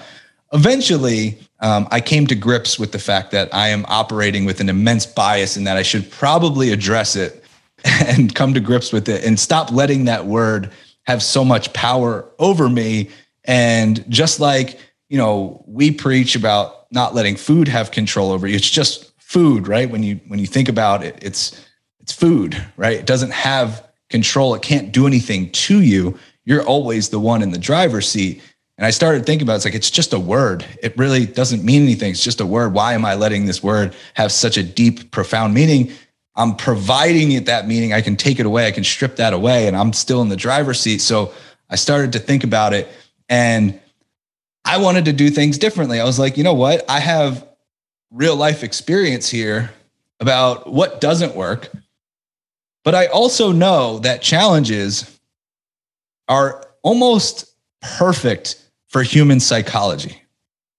eventually, 0.54 1.38
um, 1.60 1.88
I 1.92 2.02
came 2.02 2.28
to 2.28 2.36
grips 2.36 2.78
with 2.78 2.92
the 2.92 3.00
fact 3.00 3.32
that 3.32 3.54
I 3.54 3.70
am 3.70 3.86
operating 3.88 4.46
with 4.46 4.60
an 4.60 4.70
immense 4.70 5.06
bias 5.06 5.56
and 5.56 5.66
that 5.68 5.78
I 5.78 5.84
should 5.84 6.10
probably 6.12 6.72
address 6.72 7.16
it 7.16 7.44
and 7.86 8.34
come 8.34 8.54
to 8.54 8.60
grips 8.60 8.92
with 8.92 9.10
it 9.10 9.24
and 9.26 9.40
stop 9.40 9.72
letting 9.72 10.06
that 10.06 10.26
word 10.26 10.72
have 11.08 11.22
so 11.22 11.46
much 11.46 11.72
power 11.74 12.30
over 12.40 12.70
me. 12.70 13.10
And 13.46 14.04
just 14.10 14.40
like, 14.40 14.80
you 15.10 15.18
know, 15.18 15.64
we 15.68 15.92
preach 15.92 16.36
about 16.36 16.88
not 16.92 17.14
letting 17.14 17.36
food 17.36 17.68
have 17.68 17.92
control 17.92 18.32
over 18.32 18.48
you, 18.48 18.56
it's 18.56 18.70
just 18.70 19.12
food, 19.22 19.68
right? 19.68 19.90
When 19.90 20.04
you 20.04 20.20
when 20.28 20.40
you 20.40 20.48
think 20.48 20.70
about 20.70 21.04
it, 21.04 21.18
it's 21.22 21.60
it's 22.00 22.12
food, 22.12 22.62
right? 22.78 22.98
It 22.98 23.06
doesn't 23.06 23.32
have 23.32 23.88
control. 24.10 24.54
It 24.56 24.62
can't 24.62 24.92
do 24.92 25.08
anything 25.08 25.52
to 25.52 25.82
you 25.82 26.18
you're 26.46 26.64
always 26.64 27.10
the 27.10 27.20
one 27.20 27.42
in 27.42 27.50
the 27.50 27.58
driver's 27.58 28.08
seat. 28.08 28.42
And 28.78 28.86
I 28.86 28.92
started 28.92 29.26
thinking 29.26 29.46
about 29.46 29.54
it, 29.54 29.56
it's 29.58 29.66
like 29.66 29.76
it's 29.76 29.92
just 29.92 30.14
a 30.14 30.20
word. 30.20 30.66
It 30.82 30.98
really 30.98 31.26
doesn't 31.26 31.64
mean 31.64 31.84
anything. 31.84 32.12
It's 32.12 32.24
just 32.24 32.42
a 32.42 32.46
word. 32.46 32.74
Why 32.74 32.94
am 32.94 33.06
I 33.06 33.16
letting 33.16 33.46
this 33.46 33.64
word 33.64 33.96
have 34.14 34.32
such 34.32 34.58
a 34.58 34.64
deep, 34.64 35.12
profound 35.12 35.54
meaning? 35.54 35.92
I'm 36.36 36.56
providing 36.56 37.32
it 37.32 37.46
that 37.46 37.68
meaning. 37.68 37.94
I 37.94 38.02
can 38.02 38.16
take 38.18 38.40
it 38.40 38.46
away. 38.46 38.68
I 38.68 38.72
can 38.72 38.84
strip 38.84 39.16
that 39.16 39.34
away, 39.34 39.68
and 39.68 39.78
I'm 39.78 39.94
still 39.94 40.22
in 40.22 40.30
the 40.30 40.36
driver's 40.36 40.80
seat. 40.80 41.00
So 41.00 41.34
I 41.70 41.78
started 41.78 42.12
to 42.14 42.20
think 42.20 42.44
about 42.44 42.74
it, 42.74 42.90
and 43.30 43.80
I 44.66 44.78
wanted 44.80 45.06
to 45.06 45.14
do 45.14 45.30
things 45.30 45.58
differently. 45.58 46.00
I 46.00 46.06
was 46.06 46.20
like, 46.20 46.38
you 46.38 46.44
know 46.44 46.54
what? 46.54 46.84
I 46.90 47.00
have 47.00 47.48
real 48.12 48.36
life 48.36 48.64
experience 48.64 49.30
here 49.30 49.72
about 50.20 50.72
what 50.72 51.00
doesn't 51.00 51.36
work, 51.36 51.70
but 52.84 52.96
I 52.96 53.08
also 53.08 53.52
know 53.52 54.00
that 54.00 54.22
challenges 54.22 55.20
are 56.28 56.64
almost 56.82 57.54
perfect 57.82 58.62
for 58.88 59.04
human 59.04 59.40
psychology. 59.40 60.22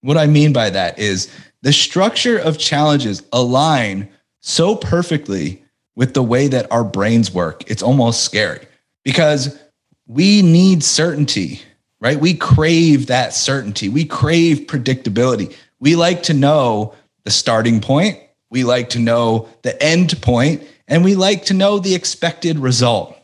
What 0.00 0.16
I 0.16 0.26
mean 0.26 0.52
by 0.52 0.70
that 0.70 0.98
is 0.98 1.30
the 1.62 1.72
structure 1.72 2.38
of 2.38 2.58
challenges 2.58 3.22
align 3.32 4.08
so 4.40 4.76
perfectly 4.76 5.62
with 5.96 6.14
the 6.14 6.22
way 6.22 6.48
that 6.48 6.70
our 6.70 6.84
brains 6.84 7.32
work. 7.32 7.68
It's 7.70 7.82
almost 7.82 8.22
scary 8.22 8.66
because 9.04 9.60
we 10.06 10.42
need 10.42 10.84
certainty, 10.84 11.60
right? 12.06 12.20
We 12.20 12.34
crave 12.34 13.08
that 13.08 13.34
certainty. 13.34 13.88
We 13.88 14.04
crave 14.04 14.68
predictability. 14.68 15.56
We 15.80 15.96
like 15.96 16.22
to 16.24 16.34
know 16.34 16.94
the 17.24 17.32
starting 17.32 17.80
point, 17.80 18.20
we 18.48 18.62
like 18.62 18.90
to 18.90 19.00
know 19.00 19.48
the 19.62 19.82
end 19.82 20.22
point, 20.22 20.62
and 20.86 21.02
we 21.02 21.16
like 21.16 21.46
to 21.46 21.54
know 21.54 21.80
the 21.80 21.96
expected 21.96 22.60
result. 22.60 23.18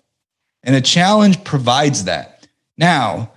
And 0.65 0.75
a 0.75 0.81
challenge 0.81 1.45
provides 1.45 2.05
that. 2.05 2.49
Now, 2.77 3.31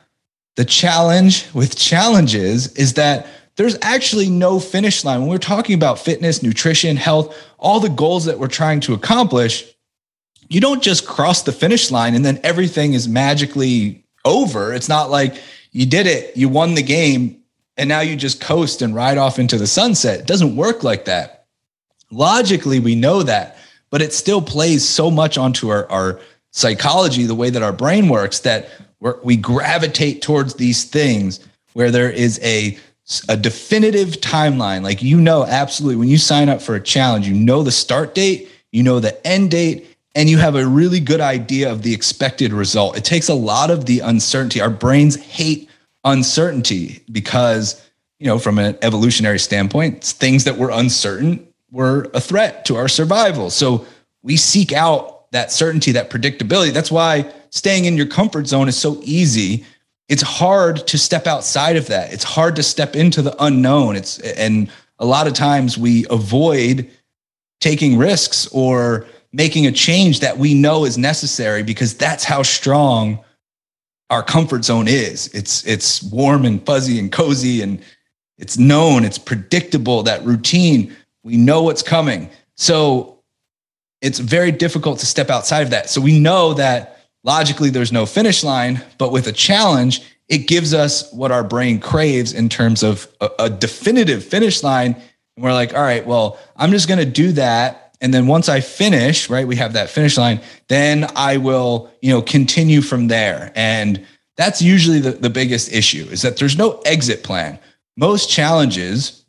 the 0.55 0.65
challenge 0.65 1.45
with 1.53 1.77
challenges 1.77 2.73
is 2.73 2.95
that 2.95 3.27
there's 3.55 3.77
actually 3.83 4.31
no 4.31 4.59
finish 4.59 5.05
line. 5.05 5.19
When 5.19 5.29
we're 5.29 5.37
talking 5.37 5.75
about 5.75 5.99
fitness, 5.99 6.41
nutrition, 6.41 6.97
health, 6.97 7.37
all 7.59 7.79
the 7.79 7.89
goals 7.89 8.25
that 8.25 8.39
we're 8.39 8.47
trying 8.47 8.79
to 8.79 8.95
accomplish, 8.95 9.63
you 10.49 10.59
don't 10.59 10.81
just 10.81 11.05
cross 11.05 11.43
the 11.43 11.51
finish 11.51 11.91
line 11.91 12.15
and 12.15 12.25
then 12.25 12.39
everything 12.43 12.93
is 12.93 13.07
magically 13.07 14.04
over. 14.25 14.73
It's 14.73 14.89
not 14.89 15.09
like 15.09 15.35
you 15.71 15.85
did 15.85 16.07
it, 16.07 16.35
you 16.35 16.49
won 16.49 16.73
the 16.73 16.83
game, 16.83 17.41
and 17.77 17.87
now 17.87 18.01
you 18.01 18.15
just 18.15 18.41
coast 18.41 18.81
and 18.81 18.95
ride 18.95 19.17
off 19.17 19.39
into 19.39 19.57
the 19.57 19.67
sunset. 19.67 20.21
It 20.21 20.27
doesn't 20.27 20.55
work 20.55 20.83
like 20.83 21.05
that. 21.05 21.45
Logically, 22.11 22.79
we 22.79 22.95
know 22.95 23.23
that, 23.23 23.57
but 23.89 24.01
it 24.01 24.13
still 24.13 24.41
plays 24.41 24.87
so 24.87 25.11
much 25.11 25.37
onto 25.37 25.69
our, 25.69 25.89
our 25.91 26.19
psychology, 26.51 27.25
the 27.25 27.35
way 27.35 27.49
that 27.49 27.63
our 27.63 27.73
brain 27.73 28.07
works, 28.07 28.39
that 28.41 28.69
we 29.23 29.35
gravitate 29.35 30.21
towards 30.21 30.55
these 30.55 30.83
things 30.85 31.39
where 31.73 31.91
there 31.91 32.09
is 32.09 32.39
a 32.41 32.77
a 33.29 33.37
definitive 33.37 34.21
timeline. 34.21 34.81
Like 34.81 35.03
you 35.03 35.19
know, 35.19 35.45
absolutely, 35.45 35.97
when 35.97 36.07
you 36.07 36.17
sign 36.17 36.49
up 36.49 36.61
for 36.61 36.75
a 36.75 36.81
challenge, 36.81 37.27
you 37.27 37.35
know 37.35 37.61
the 37.61 37.71
start 37.71 38.15
date, 38.15 38.49
you 38.71 38.81
know 38.81 38.99
the 38.99 39.25
end 39.27 39.51
date, 39.51 39.94
and 40.15 40.29
you 40.29 40.37
have 40.37 40.55
a 40.55 40.65
really 40.65 41.01
good 41.01 41.19
idea 41.19 41.69
of 41.69 41.81
the 41.81 41.93
expected 41.93 42.53
result. 42.53 42.97
It 42.97 43.03
takes 43.03 43.27
a 43.27 43.33
lot 43.33 43.69
of 43.69 43.85
the 43.85 43.99
uncertainty. 43.99 44.61
Our 44.61 44.69
brains 44.69 45.17
hate 45.17 45.69
uncertainty 46.05 47.03
because, 47.11 47.85
you 48.19 48.25
know, 48.25 48.39
from 48.39 48.57
an 48.57 48.77
evolutionary 48.81 49.39
standpoint, 49.39 50.03
things 50.03 50.45
that 50.45 50.57
were 50.57 50.69
uncertain 50.69 51.45
were 51.69 52.09
a 52.13 52.21
threat 52.21 52.63
to 52.65 52.77
our 52.77 52.87
survival. 52.87 53.49
So 53.49 53.85
we 54.23 54.37
seek 54.37 54.71
out 54.71 55.29
that 55.31 55.51
certainty, 55.51 55.91
that 55.91 56.09
predictability. 56.09 56.71
That's 56.71 56.91
why 56.91 57.29
staying 57.49 57.83
in 57.83 57.97
your 57.97 58.07
comfort 58.07 58.47
zone 58.47 58.69
is 58.69 58.77
so 58.77 59.01
easy. 59.03 59.65
It's 60.07 60.21
hard 60.21 60.87
to 60.87 60.97
step 60.97 61.27
outside 61.27 61.75
of 61.75 61.87
that. 61.87 62.13
It's 62.13 62.23
hard 62.23 62.55
to 62.55 62.63
step 62.63 62.95
into 62.95 63.21
the 63.21 63.35
unknown. 63.43 63.97
It's 63.97 64.19
and 64.19 64.71
a 64.97 65.05
lot 65.05 65.27
of 65.27 65.33
times 65.33 65.77
we 65.77 66.05
avoid 66.09 66.89
taking 67.59 67.97
risks 67.97 68.47
or 68.53 69.05
making 69.35 69.67
a 69.67 69.71
change 69.71 70.21
that 70.21 70.37
we 70.37 70.53
know 70.53 70.85
is 70.85 70.97
necessary 70.97 71.61
because 71.61 71.93
that's 71.93 72.23
how 72.23 72.41
strong 72.41 73.19
our 74.09 74.23
comfort 74.23 74.63
zone 74.63 74.87
is. 74.87 75.27
It's 75.33 75.65
it's 75.67 76.01
warm 76.03 76.45
and 76.45 76.65
fuzzy 76.65 76.99
and 76.99 77.11
cozy 77.11 77.61
and 77.61 77.83
it's 78.37 78.57
known, 78.57 79.03
it's 79.03 79.17
predictable, 79.17 80.03
that 80.03 80.23
routine, 80.23 80.95
we 81.23 81.35
know 81.37 81.63
what's 81.63 81.83
coming. 81.83 82.29
So 82.55 83.19
it's 84.01 84.19
very 84.19 84.51
difficult 84.51 84.99
to 84.99 85.05
step 85.05 85.29
outside 85.29 85.61
of 85.61 85.69
that. 85.71 85.89
So 85.89 85.99
we 85.99 86.19
know 86.19 86.53
that 86.53 86.99
logically 87.23 87.69
there's 87.69 87.91
no 87.91 88.05
finish 88.05 88.43
line, 88.43 88.83
but 88.97 89.11
with 89.11 89.27
a 89.27 89.31
challenge, 89.31 90.01
it 90.27 90.47
gives 90.47 90.73
us 90.73 91.11
what 91.11 91.31
our 91.31 91.43
brain 91.43 91.79
craves 91.79 92.33
in 92.33 92.49
terms 92.49 92.83
of 92.83 93.07
a, 93.21 93.29
a 93.39 93.49
definitive 93.49 94.23
finish 94.23 94.63
line. 94.63 94.95
And 95.35 95.43
we're 95.43 95.53
like, 95.53 95.73
all 95.73 95.81
right, 95.81 96.05
well, 96.05 96.39
I'm 96.55 96.71
just 96.71 96.87
going 96.87 96.99
to 96.99 97.05
do 97.05 97.33
that. 97.33 97.84
And 98.01 98.13
then 98.13 98.27
once 98.27 98.49
I 98.49 98.59
finish, 98.59 99.29
right, 99.29 99.47
we 99.47 99.55
have 99.55 99.73
that 99.73 99.89
finish 99.89 100.17
line, 100.17 100.41
then 100.67 101.07
I 101.15 101.37
will, 101.37 101.89
you 102.01 102.11
know, 102.11 102.21
continue 102.21 102.81
from 102.81 103.07
there. 103.07 103.51
And 103.55 104.05
that's 104.37 104.61
usually 104.61 104.99
the, 104.99 105.11
the 105.11 105.29
biggest 105.29 105.71
issue 105.71 106.05
is 106.11 106.21
that 106.21 106.37
there's 106.37 106.57
no 106.57 106.81
exit 106.85 107.23
plan. 107.23 107.57
Most 107.95 108.29
challenges 108.29 109.25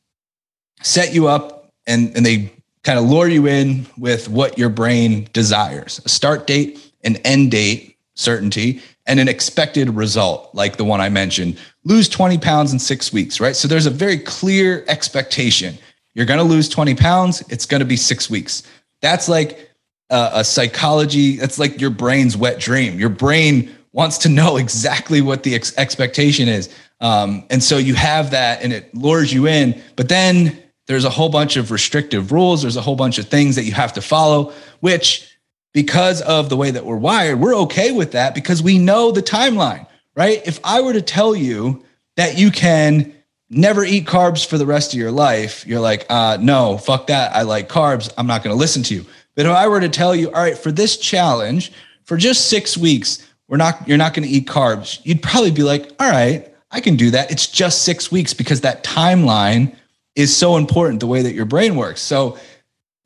set 0.82 1.14
you 1.14 1.28
up 1.28 1.70
and, 1.86 2.14
and 2.16 2.26
they 2.26 2.52
kind 2.82 2.98
of 2.98 3.04
lure 3.04 3.28
you 3.28 3.46
in 3.46 3.86
with 3.98 4.28
what 4.28 4.58
your 4.58 4.68
brain 4.68 5.28
desires 5.32 6.00
a 6.04 6.08
start 6.08 6.46
date, 6.46 6.92
an 7.04 7.16
end 7.16 7.50
date, 7.52 7.96
certainty, 8.14 8.80
and 9.06 9.20
an 9.20 9.28
expected 9.28 9.90
result, 9.90 10.52
like 10.54 10.76
the 10.76 10.84
one 10.84 11.00
I 11.00 11.08
mentioned 11.08 11.58
lose 11.86 12.08
20 12.08 12.38
pounds 12.38 12.72
in 12.72 12.78
six 12.80 13.12
weeks, 13.12 13.40
right? 13.40 13.54
So 13.54 13.68
there's 13.68 13.86
a 13.86 13.90
very 13.90 14.18
clear 14.18 14.84
expectation. 14.88 15.78
You're 16.16 16.24
going 16.24 16.38
to 16.38 16.44
lose 16.44 16.70
20 16.70 16.94
pounds, 16.94 17.44
it's 17.50 17.66
going 17.66 17.80
to 17.80 17.86
be 17.86 17.96
six 17.96 18.30
weeks. 18.30 18.62
That's 19.02 19.28
like 19.28 19.70
a, 20.08 20.30
a 20.36 20.44
psychology, 20.44 21.36
that's 21.36 21.58
like 21.58 21.78
your 21.78 21.90
brain's 21.90 22.38
wet 22.38 22.58
dream. 22.58 22.98
Your 22.98 23.10
brain 23.10 23.70
wants 23.92 24.16
to 24.18 24.30
know 24.30 24.56
exactly 24.56 25.20
what 25.20 25.42
the 25.42 25.54
ex- 25.54 25.76
expectation 25.76 26.48
is. 26.48 26.74
Um, 27.02 27.44
and 27.50 27.62
so 27.62 27.76
you 27.76 27.94
have 27.94 28.30
that 28.30 28.62
and 28.62 28.72
it 28.72 28.94
lures 28.94 29.30
you 29.30 29.46
in, 29.46 29.78
but 29.96 30.08
then 30.08 30.58
there's 30.86 31.04
a 31.04 31.10
whole 31.10 31.28
bunch 31.28 31.58
of 31.58 31.70
restrictive 31.70 32.32
rules. 32.32 32.62
There's 32.62 32.78
a 32.78 32.80
whole 32.80 32.96
bunch 32.96 33.18
of 33.18 33.28
things 33.28 33.54
that 33.56 33.64
you 33.64 33.72
have 33.72 33.92
to 33.92 34.00
follow, 34.00 34.54
which 34.80 35.30
because 35.74 36.22
of 36.22 36.48
the 36.48 36.56
way 36.56 36.70
that 36.70 36.86
we're 36.86 36.96
wired, 36.96 37.40
we're 37.40 37.56
okay 37.56 37.92
with 37.92 38.12
that 38.12 38.34
because 38.34 38.62
we 38.62 38.78
know 38.78 39.12
the 39.12 39.20
timeline, 39.20 39.86
right? 40.14 40.40
If 40.46 40.60
I 40.64 40.80
were 40.80 40.94
to 40.94 41.02
tell 41.02 41.36
you 41.36 41.84
that 42.16 42.38
you 42.38 42.50
can 42.50 43.12
never 43.48 43.84
eat 43.84 44.06
carbs 44.06 44.46
for 44.46 44.58
the 44.58 44.66
rest 44.66 44.92
of 44.92 44.98
your 44.98 45.12
life, 45.12 45.66
you're 45.66 45.80
like, 45.80 46.06
uh, 46.10 46.36
no, 46.40 46.78
fuck 46.78 47.06
that. 47.08 47.34
I 47.34 47.42
like 47.42 47.68
carbs. 47.68 48.12
I'm 48.18 48.26
not 48.26 48.42
going 48.42 48.54
to 48.54 48.58
listen 48.58 48.82
to 48.84 48.94
you. 48.94 49.06
But 49.34 49.46
if 49.46 49.52
I 49.52 49.68
were 49.68 49.80
to 49.80 49.88
tell 49.88 50.14
you, 50.14 50.28
all 50.28 50.42
right, 50.42 50.56
for 50.56 50.72
this 50.72 50.96
challenge, 50.96 51.72
for 52.04 52.16
just 52.16 52.48
six 52.48 52.76
weeks, 52.76 53.26
we're 53.48 53.58
not, 53.58 53.86
you're 53.86 53.98
not 53.98 54.14
going 54.14 54.26
to 54.26 54.34
eat 54.34 54.46
carbs, 54.46 55.00
you'd 55.04 55.22
probably 55.22 55.50
be 55.50 55.62
like, 55.62 55.92
all 56.00 56.10
right, 56.10 56.52
I 56.70 56.80
can 56.80 56.96
do 56.96 57.10
that. 57.12 57.30
It's 57.30 57.46
just 57.46 57.82
six 57.82 58.10
weeks 58.10 58.34
because 58.34 58.62
that 58.62 58.82
timeline 58.82 59.74
is 60.16 60.34
so 60.34 60.56
important, 60.56 61.00
the 61.00 61.06
way 61.06 61.22
that 61.22 61.34
your 61.34 61.44
brain 61.44 61.76
works. 61.76 62.00
So, 62.00 62.38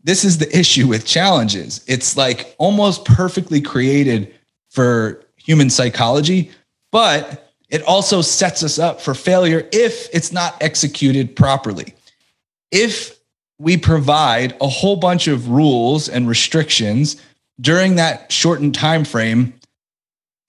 this 0.02 0.24
is 0.24 0.38
the 0.38 0.58
issue 0.58 0.86
with 0.86 1.04
challenges. 1.04 1.84
It's 1.86 2.16
like 2.16 2.54
almost 2.56 3.04
perfectly 3.04 3.60
created 3.60 4.34
for 4.70 5.22
human 5.36 5.68
psychology, 5.68 6.50
but 6.90 7.49
it 7.70 7.82
also 7.82 8.20
sets 8.20 8.62
us 8.62 8.78
up 8.78 9.00
for 9.00 9.14
failure 9.14 9.66
if 9.72 10.08
it's 10.12 10.32
not 10.32 10.60
executed 10.60 11.36
properly. 11.36 11.94
If 12.70 13.18
we 13.58 13.76
provide 13.76 14.56
a 14.60 14.68
whole 14.68 14.96
bunch 14.96 15.28
of 15.28 15.48
rules 15.48 16.08
and 16.08 16.28
restrictions 16.28 17.20
during 17.60 17.96
that 17.96 18.32
shortened 18.32 18.74
time 18.74 19.04
frame, 19.04 19.54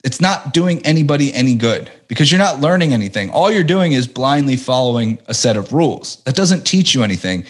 it's 0.04 0.20
not 0.20 0.54
doing 0.54 0.84
anybody 0.86 1.32
any 1.34 1.56
good 1.56 1.92
because 2.08 2.32
you're 2.32 2.40
not 2.40 2.60
learning 2.60 2.94
anything. 2.94 3.30
All 3.30 3.52
you're 3.52 3.64
doing 3.64 3.92
is 3.92 4.08
blindly 4.08 4.56
following 4.56 5.20
a 5.28 5.34
set 5.34 5.58
of 5.58 5.74
rules. 5.74 6.24
That 6.24 6.36
doesn't 6.36 6.66
teach 6.66 6.96
you 6.96 7.04
anything. 7.04 7.46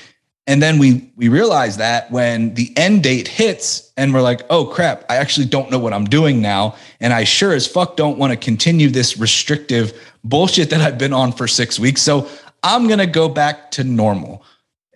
And 0.48 0.62
then 0.62 0.80
we 0.80 1.12
we 1.16 1.30
realize 1.30 1.78
that 1.78 2.12
when 2.12 2.56
the 2.56 2.76
end 2.76 3.04
date 3.04 3.28
hits 3.28 3.92
and 3.96 4.14
we're 4.14 4.22
like, 4.22 4.42
"Oh 4.50 4.66
crap, 4.66 5.06
I 5.10 5.18
actually 5.18 5.46
don't 5.46 5.70
know 5.70 5.80
what 5.80 5.94
I'm 5.94 6.06
doing 6.06 6.42
now 6.42 6.76
and 7.00 7.14
I 7.14 7.24
sure 7.24 7.54
as 7.54 7.68
fuck 7.68 7.96
don't 7.96 8.18
want 8.18 8.32
to 8.32 8.38
continue 8.38 8.90
this 8.90 9.18
restrictive 9.18 9.94
bullshit 10.24 10.70
that 10.72 10.82
I've 10.82 10.98
been 10.98 11.14
on 11.14 11.32
for 11.32 11.48
6 11.48 11.80
weeks. 11.80 12.02
So 12.02 12.28
I'm 12.64 12.88
going 12.88 13.00
to 13.00 13.08
go 13.08 13.30
back 13.30 13.72
to 13.72 13.84
normal." 13.84 14.44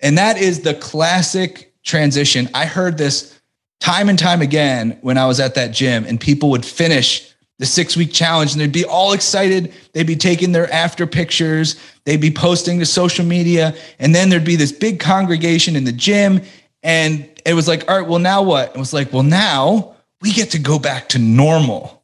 And 0.02 0.18
that 0.18 0.38
is 0.38 0.62
the 0.62 0.74
classic 0.74 1.74
transition. 1.84 2.50
I 2.54 2.66
heard 2.66 2.98
this 2.98 3.40
time 3.80 4.10
and 4.10 4.18
time 4.18 4.42
again 4.42 4.98
when 5.02 5.18
I 5.18 5.28
was 5.28 5.40
at 5.40 5.56
that 5.56 5.72
gym 5.72 6.06
and 6.06 6.20
people 6.20 6.50
would 6.50 6.66
finish 6.66 7.35
the 7.59 7.65
six 7.65 7.95
week 7.95 8.12
challenge 8.12 8.51
and 8.51 8.62
they'd 8.62 8.71
be 8.71 8.85
all 8.85 9.13
excited. 9.13 9.74
They'd 9.93 10.07
be 10.07 10.15
taking 10.15 10.51
their 10.51 10.71
after 10.71 11.07
pictures, 11.07 11.79
they'd 12.03 12.21
be 12.21 12.31
posting 12.31 12.79
to 12.79 12.85
social 12.85 13.25
media, 13.25 13.75
and 14.00 14.13
then 14.13 14.29
there'd 14.29 14.43
be 14.43 14.55
this 14.55 14.71
big 14.71 15.00
congregation 15.00 15.75
in 15.75 15.83
the 15.83 15.91
gym. 15.91 16.41
And 16.83 17.29
it 17.45 17.53
was 17.53 17.67
like, 17.67 17.89
all 17.89 18.00
right, 18.00 18.07
well, 18.07 18.19
now 18.19 18.43
what? 18.43 18.75
It 18.75 18.77
was 18.77 18.93
like, 18.93 19.12
well, 19.13 19.24
now 19.24 19.95
we 20.21 20.31
get 20.33 20.51
to 20.51 20.59
go 20.59 20.79
back 20.79 21.09
to 21.09 21.19
normal. 21.19 22.03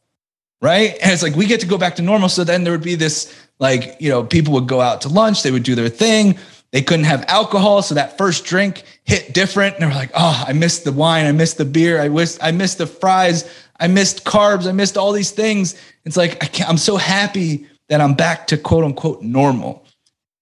Right. 0.61 0.95
And 1.01 1.11
it's 1.11 1.23
like, 1.23 1.35
we 1.35 1.47
get 1.47 1.59
to 1.61 1.67
go 1.67 1.77
back 1.77 1.95
to 1.95 2.03
normal. 2.03 2.29
So 2.29 2.43
then 2.43 2.63
there 2.63 2.71
would 2.71 2.83
be 2.83 2.93
this, 2.93 3.35
like, 3.59 3.97
you 3.99 4.09
know, 4.09 4.23
people 4.23 4.53
would 4.53 4.67
go 4.67 4.79
out 4.79 5.01
to 5.01 5.09
lunch, 5.09 5.41
they 5.41 5.51
would 5.51 5.63
do 5.63 5.73
their 5.73 5.89
thing. 5.89 6.37
They 6.71 6.81
couldn't 6.81 7.05
have 7.05 7.25
alcohol. 7.27 7.81
So 7.81 7.95
that 7.95 8.17
first 8.17 8.45
drink 8.45 8.83
hit 9.03 9.33
different. 9.33 9.75
And 9.75 9.83
they 9.83 9.87
were 9.87 9.93
like, 9.93 10.11
oh, 10.13 10.43
I 10.47 10.53
missed 10.53 10.85
the 10.85 10.91
wine. 10.91 11.25
I 11.25 11.31
missed 11.31 11.57
the 11.57 11.65
beer. 11.65 11.99
I 11.99 12.07
wish 12.07 12.37
I 12.41 12.51
missed 12.51 12.77
the 12.77 12.87
fries. 12.87 13.49
I 13.81 13.87
missed 13.87 14.23
carbs. 14.23 14.67
I 14.67 14.71
missed 14.71 14.97
all 14.97 15.11
these 15.11 15.31
things. 15.31 15.75
It's 16.05 16.15
like, 16.15 16.41
I 16.43 16.47
can't, 16.47 16.69
I'm 16.69 16.77
so 16.77 16.97
happy 16.97 17.67
that 17.89 17.99
I'm 17.99 18.13
back 18.13 18.47
to 18.47 18.57
quote 18.57 18.85
unquote 18.85 19.21
normal. 19.21 19.85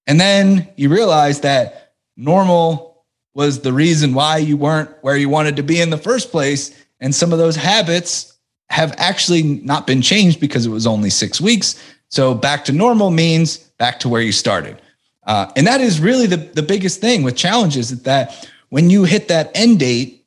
And 0.05 0.19
then 0.19 0.67
you 0.75 0.89
realize 0.89 1.41
that 1.41 1.93
normal 2.17 3.05
was 3.33 3.61
the 3.61 3.73
reason 3.73 4.13
why 4.13 4.37
you 4.37 4.57
weren't 4.57 4.89
where 5.01 5.15
you 5.15 5.29
wanted 5.29 5.55
to 5.55 5.63
be 5.63 5.79
in 5.79 5.89
the 5.89 5.97
first 5.97 6.31
place. 6.31 6.75
And 6.99 7.15
some 7.15 7.31
of 7.31 7.39
those 7.39 7.55
habits 7.55 8.37
have 8.69 8.93
actually 8.97 9.43
not 9.43 9.87
been 9.87 10.01
changed 10.01 10.39
because 10.39 10.65
it 10.65 10.69
was 10.69 10.85
only 10.85 11.09
six 11.09 11.39
weeks. 11.39 11.81
So 12.09 12.33
back 12.33 12.65
to 12.65 12.73
normal 12.73 13.09
means 13.09 13.57
back 13.57 13.99
to 14.01 14.09
where 14.09 14.21
you 14.21 14.31
started. 14.31 14.81
Uh, 15.25 15.51
and 15.55 15.65
that 15.65 15.79
is 15.79 15.99
really 15.99 16.25
the, 16.25 16.37
the 16.37 16.63
biggest 16.63 16.99
thing 17.01 17.23
with 17.23 17.37
challenges 17.37 17.91
is 17.91 18.03
that 18.03 18.49
when 18.69 18.89
you 18.89 19.03
hit 19.05 19.27
that 19.27 19.51
end 19.53 19.79
date 19.79 20.25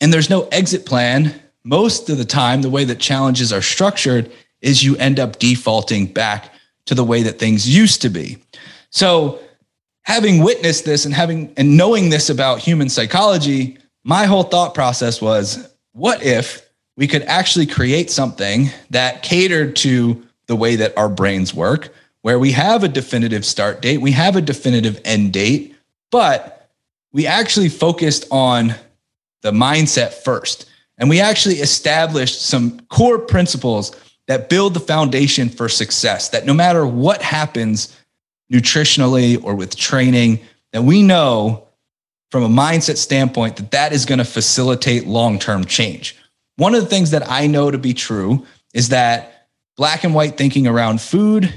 and 0.00 0.12
there's 0.12 0.30
no 0.30 0.48
exit 0.52 0.86
plan, 0.86 1.34
most 1.68 2.08
of 2.08 2.16
the 2.16 2.24
time, 2.24 2.62
the 2.62 2.70
way 2.70 2.84
that 2.84 2.98
challenges 2.98 3.52
are 3.52 3.60
structured 3.60 4.32
is 4.62 4.82
you 4.82 4.96
end 4.96 5.20
up 5.20 5.38
defaulting 5.38 6.06
back 6.06 6.54
to 6.86 6.94
the 6.94 7.04
way 7.04 7.22
that 7.22 7.38
things 7.38 7.68
used 7.68 8.00
to 8.02 8.08
be. 8.08 8.38
So, 8.90 9.38
having 10.02 10.42
witnessed 10.42 10.86
this 10.86 11.04
and 11.04 11.12
having 11.12 11.52
and 11.58 11.76
knowing 11.76 12.08
this 12.08 12.30
about 12.30 12.60
human 12.60 12.88
psychology, 12.88 13.76
my 14.02 14.24
whole 14.24 14.44
thought 14.44 14.72
process 14.72 15.20
was 15.20 15.70
what 15.92 16.22
if 16.22 16.66
we 16.96 17.06
could 17.06 17.22
actually 17.24 17.66
create 17.66 18.10
something 18.10 18.70
that 18.88 19.22
catered 19.22 19.76
to 19.76 20.26
the 20.46 20.56
way 20.56 20.76
that 20.76 20.96
our 20.96 21.10
brains 21.10 21.52
work, 21.52 21.92
where 22.22 22.38
we 22.38 22.52
have 22.52 22.82
a 22.82 22.88
definitive 22.88 23.44
start 23.44 23.82
date, 23.82 23.98
we 23.98 24.12
have 24.12 24.36
a 24.36 24.40
definitive 24.40 24.98
end 25.04 25.34
date, 25.34 25.76
but 26.10 26.70
we 27.12 27.26
actually 27.26 27.68
focused 27.68 28.26
on 28.30 28.74
the 29.42 29.52
mindset 29.52 30.14
first. 30.14 30.67
And 30.98 31.08
we 31.08 31.20
actually 31.20 31.56
established 31.56 32.42
some 32.42 32.80
core 32.88 33.18
principles 33.18 33.94
that 34.26 34.48
build 34.48 34.74
the 34.74 34.80
foundation 34.80 35.48
for 35.48 35.68
success, 35.68 36.28
that 36.30 36.44
no 36.44 36.52
matter 36.52 36.86
what 36.86 37.22
happens 37.22 37.96
nutritionally 38.52 39.42
or 39.42 39.54
with 39.54 39.76
training, 39.76 40.40
that 40.72 40.82
we 40.82 41.02
know 41.02 41.68
from 42.30 42.42
a 42.42 42.48
mindset 42.48 42.96
standpoint 42.96 43.56
that 43.56 43.70
that 43.70 43.92
is 43.92 44.04
going 44.04 44.18
to 44.18 44.24
facilitate 44.24 45.06
long-term 45.06 45.64
change. 45.64 46.16
One 46.56 46.74
of 46.74 46.82
the 46.82 46.88
things 46.88 47.12
that 47.12 47.30
I 47.30 47.46
know 47.46 47.70
to 47.70 47.78
be 47.78 47.94
true 47.94 48.44
is 48.74 48.90
that 48.90 49.48
black 49.76 50.04
and 50.04 50.14
white 50.14 50.36
thinking 50.36 50.66
around 50.66 51.00
food 51.00 51.52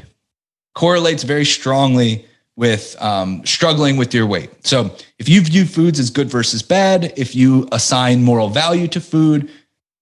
correlates 0.75 1.23
very 1.23 1.43
strongly 1.43 2.25
with 2.55 3.01
um, 3.01 3.45
struggling 3.45 3.97
with 3.97 4.13
your 4.13 4.25
weight. 4.25 4.49
So, 4.65 4.95
if 5.19 5.29
you 5.29 5.41
view 5.41 5.65
foods 5.65 5.99
as 5.99 6.09
good 6.09 6.29
versus 6.29 6.61
bad, 6.61 7.13
if 7.17 7.35
you 7.35 7.67
assign 7.71 8.23
moral 8.23 8.49
value 8.49 8.87
to 8.89 9.01
food, 9.01 9.49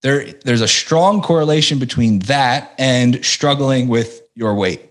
there, 0.01 0.31
there's 0.45 0.61
a 0.61 0.67
strong 0.67 1.21
correlation 1.21 1.77
between 1.77 2.19
that 2.19 2.73
and 2.77 3.23
struggling 3.23 3.87
with 3.87 4.21
your 4.35 4.55
weight. 4.55 4.81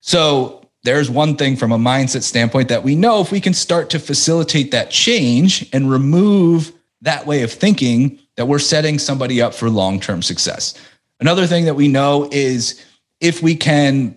So, 0.00 0.66
there's 0.84 1.08
one 1.08 1.36
thing 1.36 1.56
from 1.56 1.72
a 1.72 1.78
mindset 1.78 2.22
standpoint 2.22 2.68
that 2.68 2.82
we 2.82 2.96
know 2.96 3.20
if 3.20 3.30
we 3.30 3.40
can 3.40 3.54
start 3.54 3.90
to 3.90 3.98
facilitate 3.98 4.72
that 4.72 4.90
change 4.90 5.68
and 5.72 5.90
remove 5.90 6.72
that 7.02 7.26
way 7.26 7.42
of 7.42 7.52
thinking, 7.52 8.18
that 8.36 8.46
we're 8.46 8.58
setting 8.58 8.98
somebody 8.98 9.42
up 9.42 9.54
for 9.54 9.68
long 9.68 10.00
term 10.00 10.22
success. 10.22 10.74
Another 11.20 11.46
thing 11.46 11.66
that 11.66 11.74
we 11.74 11.88
know 11.88 12.28
is 12.32 12.84
if 13.20 13.42
we 13.42 13.54
can 13.54 14.16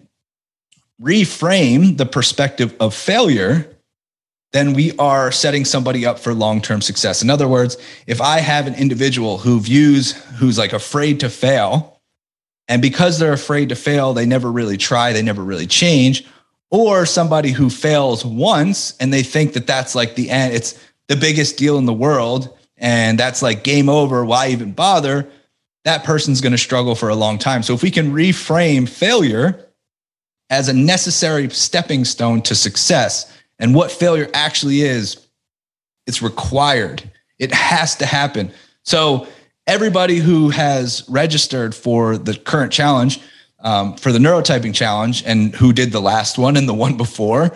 reframe 1.01 1.97
the 1.97 2.05
perspective 2.05 2.75
of 2.79 2.93
failure, 2.93 3.69
then 4.53 4.73
we 4.73 4.95
are 4.97 5.31
setting 5.31 5.65
somebody 5.65 6.05
up 6.05 6.17
for 6.17 6.33
long-term 6.33 6.81
success. 6.81 7.21
In 7.21 7.29
other 7.29 7.47
words, 7.47 7.77
if 8.07 8.21
I 8.21 8.39
have 8.39 8.67
an 8.67 8.75
individual 8.75 9.37
who 9.37 9.59
views 9.59 10.13
who's 10.37 10.57
like 10.57 10.71
afraid 10.71 11.19
to 11.19 11.29
fail, 11.29 11.99
and 12.67 12.81
because 12.81 13.19
they're 13.19 13.33
afraid 13.33 13.69
to 13.69 13.75
fail, 13.75 14.13
they 14.13 14.25
never 14.25 14.51
really 14.51 14.77
try, 14.77 15.13
they 15.13 15.21
never 15.21 15.43
really 15.43 15.67
change, 15.67 16.25
or 16.71 17.05
somebody 17.05 17.51
who 17.51 17.69
fails 17.69 18.25
once 18.25 18.95
and 18.99 19.13
they 19.13 19.23
think 19.23 19.53
that 19.53 19.67
that's 19.67 19.93
like 19.93 20.15
the 20.15 20.29
end, 20.29 20.53
it's 20.53 20.79
the 21.07 21.15
biggest 21.15 21.57
deal 21.57 21.77
in 21.77 21.85
the 21.85 21.93
world 21.93 22.57
and 22.77 23.19
that's 23.19 23.41
like 23.41 23.63
game 23.63 23.89
over, 23.89 24.25
why 24.25 24.47
even 24.49 24.71
bother? 24.71 25.29
That 25.83 26.03
person's 26.03 26.41
going 26.41 26.51
to 26.51 26.57
struggle 26.57 26.95
for 26.95 27.09
a 27.09 27.15
long 27.15 27.37
time. 27.37 27.61
So 27.61 27.73
if 27.73 27.83
we 27.83 27.91
can 27.91 28.11
reframe 28.11 28.89
failure 28.89 29.64
as 30.49 30.69
a 30.69 30.73
necessary 30.73 31.49
stepping 31.49 32.05
stone 32.05 32.41
to 32.43 32.55
success. 32.55 33.31
And 33.59 33.73
what 33.73 33.91
failure 33.91 34.29
actually 34.33 34.81
is, 34.81 35.25
it's 36.07 36.21
required. 36.21 37.09
It 37.39 37.53
has 37.53 37.95
to 37.97 38.05
happen. 38.05 38.51
So, 38.83 39.27
everybody 39.67 40.17
who 40.17 40.49
has 40.49 41.03
registered 41.09 41.73
for 41.73 42.17
the 42.17 42.35
current 42.35 42.71
challenge, 42.71 43.19
um, 43.59 43.97
for 43.97 44.11
the 44.11 44.19
neurotyping 44.19 44.75
challenge, 44.75 45.23
and 45.25 45.55
who 45.55 45.73
did 45.73 45.91
the 45.91 46.01
last 46.01 46.37
one 46.37 46.55
and 46.55 46.69
the 46.69 46.73
one 46.73 46.97
before, 46.97 47.55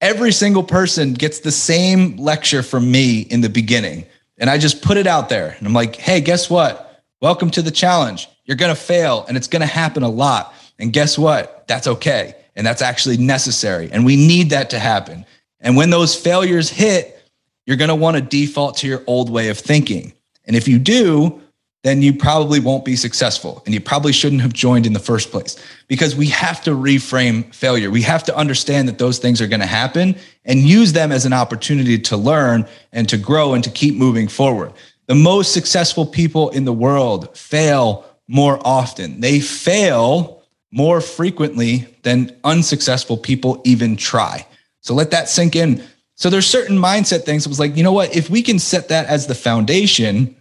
every 0.00 0.32
single 0.32 0.62
person 0.62 1.12
gets 1.12 1.40
the 1.40 1.52
same 1.52 2.16
lecture 2.16 2.62
from 2.62 2.90
me 2.90 3.20
in 3.20 3.42
the 3.42 3.50
beginning. 3.50 4.06
And 4.38 4.48
I 4.48 4.58
just 4.58 4.82
put 4.82 4.96
it 4.96 5.06
out 5.06 5.28
there. 5.28 5.54
And 5.58 5.66
I'm 5.66 5.74
like, 5.74 5.96
hey, 5.96 6.20
guess 6.20 6.48
what? 6.48 7.02
Welcome 7.20 7.50
to 7.52 7.62
the 7.62 7.70
challenge. 7.70 8.28
You're 8.44 8.56
going 8.56 8.74
to 8.74 8.80
fail, 8.80 9.24
and 9.28 9.36
it's 9.36 9.46
going 9.46 9.60
to 9.60 9.66
happen 9.66 10.02
a 10.02 10.08
lot. 10.08 10.54
And 10.78 10.92
guess 10.92 11.18
what? 11.18 11.53
That's 11.66 11.86
okay. 11.86 12.34
And 12.56 12.66
that's 12.66 12.82
actually 12.82 13.16
necessary. 13.16 13.90
And 13.92 14.04
we 14.04 14.16
need 14.16 14.50
that 14.50 14.70
to 14.70 14.78
happen. 14.78 15.26
And 15.60 15.76
when 15.76 15.90
those 15.90 16.14
failures 16.14 16.68
hit, 16.70 17.22
you're 17.66 17.76
going 17.76 17.88
to 17.88 17.94
want 17.94 18.16
to 18.16 18.22
default 18.22 18.76
to 18.78 18.86
your 18.86 19.02
old 19.06 19.30
way 19.30 19.48
of 19.48 19.58
thinking. 19.58 20.12
And 20.46 20.54
if 20.54 20.68
you 20.68 20.78
do, 20.78 21.40
then 21.84 22.00
you 22.00 22.14
probably 22.14 22.60
won't 22.60 22.84
be 22.84 22.96
successful 22.96 23.62
and 23.66 23.74
you 23.74 23.80
probably 23.80 24.12
shouldn't 24.12 24.40
have 24.40 24.54
joined 24.54 24.86
in 24.86 24.94
the 24.94 24.98
first 24.98 25.30
place 25.30 25.62
because 25.86 26.16
we 26.16 26.26
have 26.28 26.62
to 26.64 26.70
reframe 26.70 27.54
failure. 27.54 27.90
We 27.90 28.00
have 28.02 28.24
to 28.24 28.36
understand 28.36 28.88
that 28.88 28.98
those 28.98 29.18
things 29.18 29.40
are 29.42 29.46
going 29.46 29.60
to 29.60 29.66
happen 29.66 30.16
and 30.46 30.60
use 30.60 30.94
them 30.94 31.12
as 31.12 31.26
an 31.26 31.34
opportunity 31.34 31.98
to 31.98 32.16
learn 32.16 32.66
and 32.92 33.06
to 33.10 33.18
grow 33.18 33.52
and 33.52 33.62
to 33.64 33.70
keep 33.70 33.96
moving 33.96 34.28
forward. 34.28 34.72
The 35.06 35.14
most 35.14 35.52
successful 35.52 36.06
people 36.06 36.48
in 36.50 36.64
the 36.64 36.72
world 36.72 37.36
fail 37.36 38.06
more 38.28 38.58
often. 38.66 39.20
They 39.20 39.40
fail 39.40 40.42
more 40.74 41.00
frequently 41.00 41.86
than 42.02 42.36
unsuccessful 42.42 43.16
people 43.16 43.62
even 43.64 43.96
try. 43.96 44.44
So 44.80 44.92
let 44.92 45.12
that 45.12 45.28
sink 45.28 45.54
in. 45.54 45.82
So 46.16 46.28
there's 46.28 46.46
certain 46.46 46.76
mindset 46.76 47.22
things. 47.22 47.46
It 47.46 47.48
was 47.48 47.60
like, 47.60 47.76
you 47.76 47.84
know 47.84 47.92
what? 47.92 48.14
If 48.14 48.28
we 48.28 48.42
can 48.42 48.58
set 48.58 48.88
that 48.88 49.06
as 49.06 49.28
the 49.28 49.34
foundation, 49.36 50.34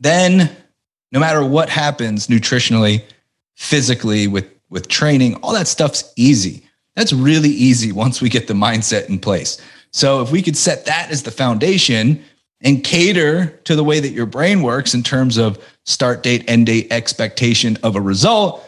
then 0.00 0.54
no 1.12 1.20
matter 1.20 1.44
what 1.44 1.68
happens 1.68 2.26
nutritionally, 2.26 3.04
physically, 3.54 4.26
with 4.26 4.50
with 4.68 4.88
training, 4.88 5.36
all 5.36 5.52
that 5.52 5.68
stuff's 5.68 6.12
easy. 6.16 6.62
That's 6.94 7.12
really 7.12 7.50
easy 7.50 7.92
once 7.92 8.20
we 8.20 8.28
get 8.28 8.48
the 8.48 8.54
mindset 8.54 9.08
in 9.08 9.18
place. 9.18 9.60
So 9.92 10.22
if 10.22 10.32
we 10.32 10.42
could 10.42 10.56
set 10.56 10.86
that 10.86 11.10
as 11.10 11.22
the 11.22 11.30
foundation 11.30 12.22
and 12.62 12.82
cater 12.82 13.46
to 13.64 13.76
the 13.76 13.84
way 13.84 14.00
that 14.00 14.10
your 14.10 14.26
brain 14.26 14.62
works 14.62 14.94
in 14.94 15.02
terms 15.02 15.36
of 15.36 15.62
start 15.84 16.22
date, 16.22 16.44
end 16.48 16.66
date, 16.66 16.88
expectation 16.90 17.78
of 17.82 17.94
a 17.96 18.00
result, 18.00 18.65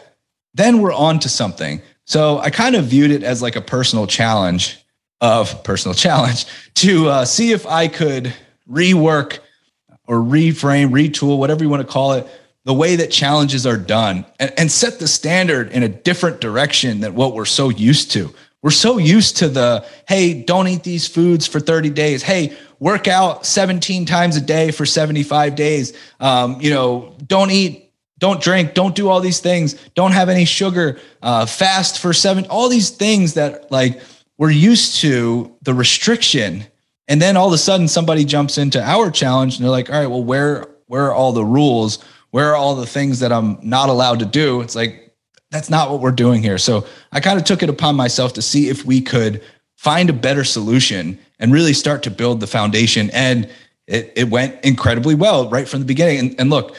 then 0.59 0.81
we're 0.81 0.93
on 0.93 1.19
to 1.19 1.29
something. 1.29 1.81
So 2.05 2.39
I 2.39 2.49
kind 2.49 2.75
of 2.75 2.85
viewed 2.85 3.11
it 3.11 3.23
as 3.23 3.41
like 3.41 3.55
a 3.55 3.61
personal 3.61 4.07
challenge 4.07 4.83
of 5.21 5.63
personal 5.63 5.93
challenge 6.05 6.45
to 6.75 7.09
uh, 7.09 7.25
see 7.25 7.51
if 7.51 7.65
I 7.65 7.87
could 7.87 8.33
rework 8.69 9.39
or 10.07 10.17
reframe, 10.17 10.89
retool, 10.89 11.37
whatever 11.37 11.63
you 11.63 11.69
want 11.69 11.85
to 11.85 11.87
call 11.87 12.13
it, 12.13 12.27
the 12.65 12.73
way 12.73 12.95
that 12.95 13.11
challenges 13.11 13.65
are 13.65 13.77
done 13.77 14.25
and, 14.39 14.51
and 14.57 14.71
set 14.71 14.99
the 14.99 15.07
standard 15.07 15.71
in 15.71 15.83
a 15.83 15.87
different 15.87 16.41
direction 16.41 16.99
than 16.99 17.15
what 17.15 17.33
we're 17.33 17.45
so 17.45 17.69
used 17.69 18.11
to. 18.11 18.33
We're 18.61 18.71
so 18.71 18.97
used 18.97 19.37
to 19.37 19.47
the, 19.47 19.85
hey, 20.07 20.33
don't 20.33 20.67
eat 20.67 20.83
these 20.83 21.07
foods 21.07 21.47
for 21.47 21.59
30 21.59 21.91
days. 21.91 22.21
Hey, 22.21 22.57
work 22.79 23.07
out 23.07 23.45
17 23.45 24.05
times 24.05 24.35
a 24.35 24.41
day 24.41 24.71
for 24.71 24.85
75 24.85 25.55
days. 25.55 25.93
Um, 26.19 26.59
you 26.59 26.69
know, 26.69 27.15
don't 27.25 27.51
eat, 27.51 27.88
don't 28.19 28.41
drink, 28.41 28.73
don't 28.73 28.95
do 28.95 29.09
all 29.09 29.21
these 29.21 29.39
things, 29.39 29.73
don't 29.95 30.11
have 30.11 30.29
any 30.29 30.45
sugar, 30.45 30.99
uh, 31.21 31.45
fast 31.45 31.99
for 31.99 32.13
seven, 32.13 32.45
all 32.47 32.69
these 32.69 32.89
things 32.89 33.33
that 33.33 33.71
like 33.71 34.01
we're 34.37 34.51
used 34.51 34.97
to 34.97 35.55
the 35.63 35.73
restriction. 35.73 36.65
And 37.07 37.21
then 37.21 37.35
all 37.35 37.47
of 37.47 37.53
a 37.53 37.57
sudden 37.57 37.87
somebody 37.87 38.23
jumps 38.25 38.57
into 38.57 38.81
our 38.81 39.09
challenge 39.09 39.55
and 39.55 39.63
they're 39.63 39.71
like, 39.71 39.89
all 39.89 39.99
right, 39.99 40.07
well, 40.07 40.23
where, 40.23 40.67
where 40.85 41.05
are 41.05 41.13
all 41.13 41.31
the 41.31 41.45
rules? 41.45 42.03
Where 42.31 42.51
are 42.51 42.55
all 42.55 42.75
the 42.75 42.85
things 42.85 43.19
that 43.19 43.31
I'm 43.31 43.57
not 43.63 43.89
allowed 43.89 44.19
to 44.19 44.25
do? 44.25 44.61
It's 44.61 44.75
like, 44.75 45.15
that's 45.49 45.69
not 45.69 45.89
what 45.89 45.99
we're 45.99 46.11
doing 46.11 46.43
here. 46.43 46.59
So 46.59 46.85
I 47.11 47.19
kind 47.19 47.39
of 47.39 47.45
took 47.45 47.63
it 47.63 47.69
upon 47.69 47.95
myself 47.95 48.33
to 48.33 48.41
see 48.41 48.69
if 48.69 48.85
we 48.85 49.01
could 49.01 49.41
find 49.77 50.09
a 50.09 50.13
better 50.13 50.43
solution 50.43 51.17
and 51.39 51.51
really 51.51 51.73
start 51.73 52.03
to 52.03 52.11
build 52.11 52.39
the 52.39 52.47
foundation. 52.47 53.09
And 53.11 53.49
it, 53.87 54.13
it 54.15 54.29
went 54.29 54.63
incredibly 54.63 55.15
well 55.15 55.49
right 55.49 55.67
from 55.67 55.79
the 55.79 55.85
beginning. 55.85 56.19
And, 56.19 56.39
and 56.39 56.49
look, 56.49 56.75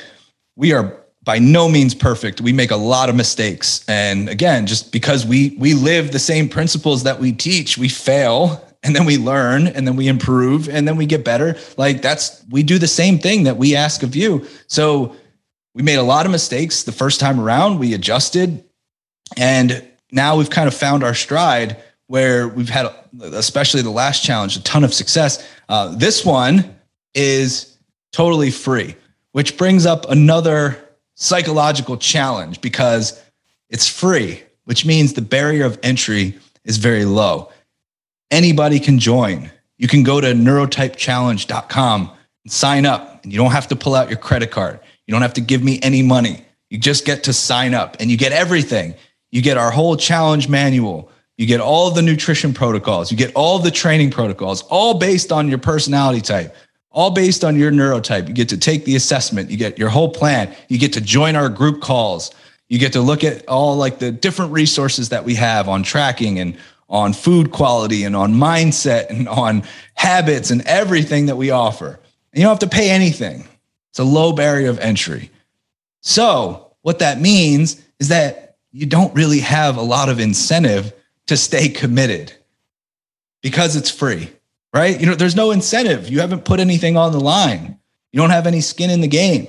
we 0.55 0.73
are 0.73 1.00
by 1.31 1.39
no 1.39 1.69
means 1.69 1.95
perfect. 1.95 2.41
We 2.41 2.53
make 2.53 2.73
a 2.73 2.77
lot 2.77 3.09
of 3.09 3.15
mistakes. 3.15 3.85
And 3.87 4.29
again, 4.29 4.67
just 4.67 4.91
because 4.91 5.25
we 5.25 5.55
we 5.59 5.75
live 5.75 6.11
the 6.11 6.19
same 6.19 6.49
principles 6.49 7.05
that 7.05 7.21
we 7.21 7.31
teach, 7.31 7.79
we 7.79 7.89
fail 7.89 8.67
and 8.83 8.97
then 8.97 9.05
we 9.05 9.17
learn 9.17 9.69
and 9.69 9.87
then 9.87 9.95
we 9.95 10.09
improve 10.09 10.69
and 10.69 10.89
then 10.89 10.97
we 10.97 11.07
get 11.07 11.25
better. 11.25 11.57
Like 11.77 12.03
that's 12.03 12.45
we 12.51 12.65
do 12.65 12.79
the 12.81 12.89
same 12.89 13.21
thing 13.21 13.45
that 13.45 13.59
we 13.59 13.77
ask 13.77 14.03
of 14.03 14.17
you. 14.17 14.45
So 14.67 15.15
we 15.73 15.85
made 15.85 16.01
a 16.01 16.03
lot 16.03 16.27
of 16.27 16.33
mistakes 16.33 16.83
the 16.83 16.91
first 16.91 17.21
time 17.21 17.39
around. 17.39 17.79
We 17.79 17.95
adjusted, 17.95 18.65
and 19.37 19.89
now 20.11 20.37
we've 20.37 20.51
kind 20.51 20.67
of 20.67 20.75
found 20.75 21.05
our 21.05 21.15
stride 21.15 21.77
where 22.09 22.49
we've 22.49 22.71
had, 22.71 22.93
especially 23.23 23.83
the 23.83 23.91
last 23.91 24.25
challenge, 24.25 24.57
a 24.57 24.65
ton 24.65 24.83
of 24.83 24.93
success. 24.93 25.49
Uh, 25.69 25.95
this 25.95 26.25
one 26.25 26.77
is 27.15 27.79
totally 28.11 28.51
free, 28.51 28.97
which 29.31 29.57
brings 29.57 29.87
up 29.87 30.11
another 30.11 30.90
psychological 31.21 31.97
challenge 31.99 32.61
because 32.61 33.23
it's 33.69 33.87
free, 33.87 34.43
which 34.65 34.85
means 34.85 35.13
the 35.13 35.23
barrier 35.23 35.65
of 35.65 35.79
entry 35.83 36.39
is 36.65 36.79
very 36.79 37.05
low. 37.05 37.53
Anybody 38.31 38.81
can 38.81 38.99
join. 38.99 39.51
You 39.79 39.87
can 39.87 40.03
go 40.03 40.21
to 40.21 40.29
neurotypechallenge.com 40.29 42.11
and 42.45 42.53
sign 42.53 42.87
up, 42.87 43.23
and 43.23 43.33
you 43.33 43.39
don't 43.39 43.53
have 43.53 43.69
to 43.69 43.77
pull 43.77 43.95
out 43.95 44.09
your 44.09 44.19
credit 44.19 44.51
card. 44.51 44.81
You 45.07 45.13
don't 45.13 45.23
have 45.23 45.35
to 45.35 45.41
give 45.41 45.63
me 45.63 45.79
any 45.83 46.03
money. 46.03 46.45
You 46.71 46.79
just 46.79 47.05
get 47.05 47.25
to 47.25 47.33
sign 47.33 47.75
up 47.75 47.97
and 47.99 48.11
you 48.11 48.17
get 48.17 48.33
everything. 48.33 48.95
You 49.33 49.43
get 49.43 49.59
our 49.59 49.71
whole 49.71 49.97
challenge 49.97 50.49
manual. 50.49 51.11
You 51.37 51.47
get 51.47 51.61
all 51.61 51.91
the 51.91 52.03
nutrition 52.03 52.55
protocols. 52.55 53.11
You 53.11 53.17
get 53.17 53.35
all 53.35 53.59
the 53.59 53.71
training 53.71 54.11
protocols, 54.11 54.63
all 54.63 54.99
based 54.99 55.33
on 55.33 55.49
your 55.49 55.59
personality 55.59 56.21
type, 56.21 56.55
all 56.91 57.11
based 57.11 57.45
on 57.45 57.57
your 57.57 57.71
neurotype. 57.71 58.29
You 58.29 58.35
get 58.35 58.49
to 58.51 58.59
take 58.59 58.85
the 58.85 58.97
assessment. 58.97 59.51
You 59.51 59.57
get 59.57 59.79
your 59.79 59.89
whole 59.89 60.11
plan. 60.11 60.55
You 60.69 60.79
get 60.79 60.93
to 60.95 61.01
join 61.01 61.37
our 61.37 61.49
group 61.49 61.81
calls. 61.81 62.33
You 62.69 62.79
get 62.79 62.93
to 62.93 63.01
look 63.01 63.25
at 63.25 63.47
all 63.49 63.77
like 63.77 63.99
the 63.99 64.11
different 64.11 64.53
resources 64.53 65.09
that 65.11 65.25
we 65.25 65.35
have 65.35 65.69
on 65.69 65.83
tracking 65.83 66.39
and 66.39 66.57
on 66.89 67.13
food 67.13 67.53
quality 67.53 68.05
and 68.05 68.17
on 68.17 68.35
mindset 68.35 69.11
and 69.11 69.29
on 69.29 69.63
habits 69.95 70.51
and 70.51 70.63
everything 70.63 71.27
that 71.27 71.37
we 71.37 71.51
offer. 71.51 71.99
And 72.33 72.41
you 72.41 72.43
don't 72.43 72.51
have 72.51 72.71
to 72.71 72.77
pay 72.77 72.91
anything. 72.91 73.47
It's 73.91 73.99
a 73.99 74.05
low 74.05 74.33
barrier 74.33 74.71
of 74.71 74.79
entry. 74.79 75.31
So, 76.01 76.73
what 76.83 77.01
that 77.01 77.21
means 77.21 77.83
is 77.99 78.09
that 78.09 78.57
you 78.73 78.87
don't 78.87 79.15
really 79.15 79.41
have 79.41 79.77
a 79.77 79.83
lot 79.83 80.09
of 80.09 80.21
incentive 80.21 80.93
to 81.27 81.37
stay 81.37 81.69
committed 81.69 82.33
because 83.43 83.77
it's 83.77 83.91
free, 83.91 84.31
right? 84.73 84.99
You 85.01 85.07
know, 85.07 85.15
there's 85.15 85.37
no 85.37 85.51
incentive. 85.51 86.09
You 86.09 86.21
haven't 86.21 86.45
put 86.45 86.61
anything 86.61 86.97
on 86.97 87.13
the 87.13 87.21
line. 87.21 87.79
You 88.13 88.21
don't 88.21 88.31
have 88.31 88.47
any 88.47 88.61
skin 88.61 88.91
in 88.91 89.01
the 89.01 89.09
game. 89.09 89.49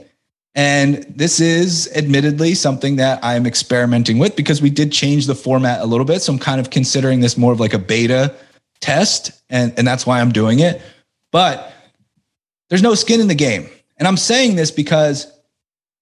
And 0.53 1.03
this 1.03 1.39
is 1.39 1.89
admittedly 1.95 2.55
something 2.55 2.97
that 2.97 3.23
I'm 3.23 3.45
experimenting 3.45 4.19
with 4.19 4.35
because 4.35 4.61
we 4.61 4.69
did 4.69 4.91
change 4.91 5.25
the 5.25 5.35
format 5.35 5.79
a 5.79 5.85
little 5.85 6.05
bit. 6.05 6.21
So 6.21 6.33
I'm 6.33 6.39
kind 6.39 6.59
of 6.59 6.69
considering 6.69 7.21
this 7.21 7.37
more 7.37 7.53
of 7.53 7.59
like 7.59 7.73
a 7.73 7.79
beta 7.79 8.35
test. 8.81 9.31
And, 9.49 9.73
and 9.77 9.87
that's 9.87 10.05
why 10.05 10.19
I'm 10.19 10.31
doing 10.31 10.59
it. 10.59 10.81
But 11.31 11.73
there's 12.69 12.83
no 12.83 12.95
skin 12.95 13.21
in 13.21 13.27
the 13.27 13.35
game. 13.35 13.69
And 13.97 14.07
I'm 14.07 14.17
saying 14.17 14.55
this 14.55 14.71
because 14.71 15.31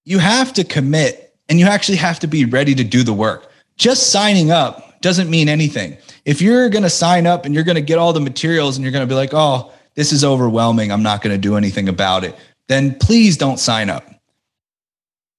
you 0.05 0.17
have 0.17 0.53
to 0.53 0.63
commit 0.63 1.35
and 1.47 1.59
you 1.59 1.65
actually 1.65 1.97
have 1.97 2.19
to 2.19 2.27
be 2.27 2.45
ready 2.45 2.73
to 2.73 2.83
do 2.83 3.03
the 3.03 3.13
work. 3.13 3.51
Just 3.77 4.11
signing 4.11 4.51
up 4.51 4.88
doesn't 5.01 5.29
mean 5.29 5.49
anything. 5.49 5.97
If 6.25 6.41
you're 6.41 6.69
going 6.69 6.83
to 6.83 6.89
sign 6.89 7.27
up 7.27 7.45
and 7.45 7.53
you're 7.53 7.63
going 7.63 7.75
to 7.75 7.81
get 7.81 7.97
all 7.97 8.13
the 8.13 8.19
materials 8.19 8.77
and 8.77 8.83
you're 8.83 8.91
going 8.91 9.07
to 9.07 9.11
be 9.11 9.15
like, 9.15 9.31
oh, 9.33 9.71
this 9.95 10.11
is 10.11 10.23
overwhelming, 10.23 10.91
I'm 10.91 11.03
not 11.03 11.21
going 11.21 11.35
to 11.35 11.41
do 11.41 11.55
anything 11.55 11.89
about 11.89 12.23
it, 12.23 12.35
then 12.67 12.95
please 12.99 13.37
don't 13.37 13.59
sign 13.59 13.89
up. 13.89 14.05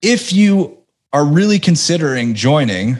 If 0.02 0.32
you 0.32 0.78
are 1.12 1.24
really 1.24 1.58
considering 1.58 2.34
joining, 2.34 2.96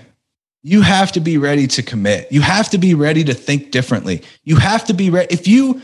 you 0.62 0.82
have 0.82 1.12
to 1.12 1.20
be 1.20 1.38
ready 1.38 1.66
to 1.68 1.82
commit. 1.82 2.30
You 2.30 2.42
have 2.42 2.68
to 2.70 2.78
be 2.78 2.94
ready 2.94 3.24
to 3.24 3.34
think 3.34 3.70
differently. 3.70 4.22
You 4.44 4.56
have 4.56 4.84
to 4.86 4.94
be 4.94 5.10
ready. 5.10 5.32
If 5.32 5.48
you 5.48 5.80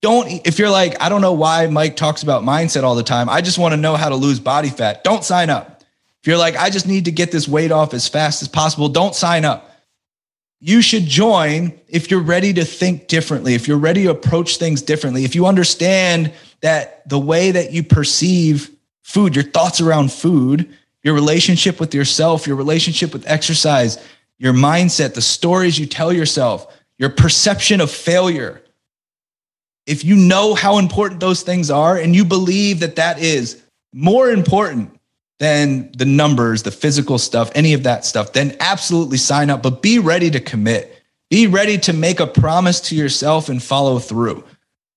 don't 0.00 0.46
if 0.46 0.58
you're 0.58 0.70
like 0.70 1.00
i 1.02 1.08
don't 1.08 1.20
know 1.20 1.32
why 1.32 1.66
mike 1.66 1.96
talks 1.96 2.22
about 2.22 2.42
mindset 2.42 2.82
all 2.82 2.94
the 2.94 3.02
time 3.02 3.28
i 3.28 3.40
just 3.40 3.58
want 3.58 3.72
to 3.72 3.76
know 3.76 3.96
how 3.96 4.08
to 4.08 4.14
lose 4.14 4.38
body 4.38 4.68
fat 4.68 5.02
don't 5.02 5.24
sign 5.24 5.50
up 5.50 5.82
if 6.20 6.26
you're 6.26 6.38
like 6.38 6.56
i 6.56 6.70
just 6.70 6.86
need 6.86 7.04
to 7.04 7.10
get 7.10 7.32
this 7.32 7.48
weight 7.48 7.72
off 7.72 7.92
as 7.94 8.06
fast 8.06 8.40
as 8.42 8.48
possible 8.48 8.88
don't 8.88 9.14
sign 9.14 9.44
up 9.44 9.67
you 10.60 10.82
should 10.82 11.04
join 11.04 11.78
if 11.88 12.10
you're 12.10 12.20
ready 12.20 12.52
to 12.52 12.64
think 12.64 13.08
differently 13.08 13.54
if 13.54 13.68
you're 13.68 13.78
ready 13.78 14.04
to 14.04 14.10
approach 14.10 14.56
things 14.56 14.82
differently 14.82 15.24
if 15.24 15.34
you 15.34 15.46
understand 15.46 16.32
that 16.60 17.08
the 17.08 17.18
way 17.18 17.50
that 17.50 17.72
you 17.72 17.82
perceive 17.82 18.70
food 19.02 19.34
your 19.34 19.44
thoughts 19.44 19.80
around 19.80 20.12
food 20.12 20.68
your 21.02 21.14
relationship 21.14 21.78
with 21.78 21.94
yourself 21.94 22.46
your 22.46 22.56
relationship 22.56 23.12
with 23.12 23.26
exercise 23.28 23.98
your 24.38 24.52
mindset 24.52 25.14
the 25.14 25.22
stories 25.22 25.78
you 25.78 25.86
tell 25.86 26.12
yourself 26.12 26.74
your 26.98 27.10
perception 27.10 27.80
of 27.80 27.90
failure. 27.90 28.60
If 29.86 30.04
you 30.04 30.16
know 30.16 30.54
how 30.54 30.78
important 30.78 31.20
those 31.20 31.42
things 31.42 31.70
are 31.70 31.96
and 31.96 32.14
you 32.14 32.24
believe 32.24 32.80
that 32.80 32.96
that 32.96 33.20
is 33.20 33.62
more 33.94 34.30
important 34.30 34.97
than 35.38 35.90
the 35.92 36.04
numbers, 36.04 36.62
the 36.64 36.70
physical 36.70 37.18
stuff, 37.18 37.50
any 37.54 37.72
of 37.72 37.84
that 37.84 38.04
stuff, 38.04 38.32
then 38.32 38.56
absolutely 38.60 39.18
sign 39.18 39.50
up, 39.50 39.62
but 39.62 39.82
be 39.82 39.98
ready 39.98 40.30
to 40.30 40.40
commit. 40.40 40.94
Be 41.30 41.46
ready 41.46 41.78
to 41.78 41.92
make 41.92 42.20
a 42.20 42.26
promise 42.26 42.80
to 42.80 42.96
yourself 42.96 43.48
and 43.48 43.62
follow 43.62 43.98
through. 43.98 44.44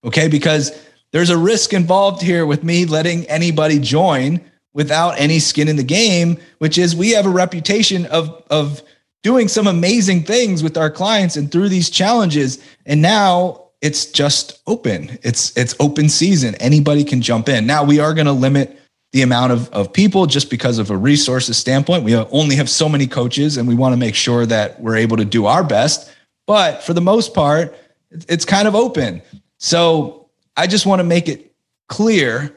Okay. 0.04 0.28
Because 0.28 0.72
there's 1.12 1.30
a 1.30 1.38
risk 1.38 1.74
involved 1.74 2.22
here 2.22 2.46
with 2.46 2.64
me 2.64 2.86
letting 2.86 3.26
anybody 3.26 3.80
join 3.80 4.42
without 4.74 5.20
any 5.20 5.40
skin 5.40 5.68
in 5.68 5.76
the 5.76 5.84
game, 5.84 6.38
which 6.60 6.78
is 6.78 6.96
we 6.96 7.12
have 7.12 7.26
a 7.26 7.30
reputation 7.30 8.06
of, 8.08 8.44
of 8.50 8.82
doing 9.22 9.48
some 9.48 9.68
amazing 9.68 10.24
things 10.24 10.64
with 10.64 10.78
our 10.78 10.90
clients 10.90 11.36
and 11.36 11.52
through 11.52 11.70
these 11.70 11.90
challenges. 11.90 12.64
And 12.86 13.02
now 13.02 13.66
it's 13.82 14.06
just 14.06 14.62
open. 14.68 15.20
It's 15.24 15.56
it's 15.58 15.76
open 15.80 16.08
season. 16.08 16.56
Anybody 16.56 17.04
can 17.04 17.22
jump 17.22 17.50
in. 17.50 17.66
Now 17.66 17.84
we 17.84 18.00
are 18.00 18.14
going 18.14 18.28
to 18.28 18.32
limit 18.32 18.80
the 19.12 19.22
amount 19.22 19.52
of, 19.52 19.70
of 19.70 19.92
people 19.92 20.26
just 20.26 20.50
because 20.50 20.78
of 20.80 20.90
a 20.90 20.96
resources 20.96 21.58
standpoint. 21.58 22.04
We 22.04 22.16
only 22.16 22.56
have 22.56 22.70
so 22.70 22.88
many 22.88 23.08
coaches 23.08 23.58
and 23.58 23.68
we 23.68 23.76
want 23.76 23.94
to 23.94 23.98
make 23.98 24.16
sure 24.16 24.46
that 24.46 24.80
we're 24.82 24.96
able 24.96 25.18
to 25.18 25.26
do 25.26 25.46
our 25.46 25.64
best. 25.64 26.14
But 26.48 26.82
for 26.84 26.94
the 26.94 27.02
most 27.02 27.34
part, 27.34 27.76
it's 28.12 28.46
kind 28.46 28.68
of 28.68 28.76
open. 28.76 29.22
So 29.58 30.30
I 30.56 30.68
just 30.68 30.86
want 30.86 31.00
to 31.00 31.04
make 31.04 31.28
it 31.28 31.54
clear 31.90 32.56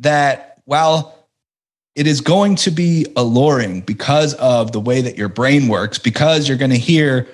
that 0.00 0.60
while 0.64 1.28
it 1.96 2.06
is 2.06 2.20
going 2.20 2.56
to 2.56 2.70
be 2.70 3.06
alluring 3.16 3.80
because 3.80 4.34
of 4.34 4.72
the 4.72 4.80
way 4.80 5.00
that 5.00 5.16
your 5.16 5.28
brain 5.28 5.66
works, 5.66 5.98
because 5.98 6.48
you're 6.48 6.58
going 6.58 6.70
to 6.70 6.78
hear 6.78 7.26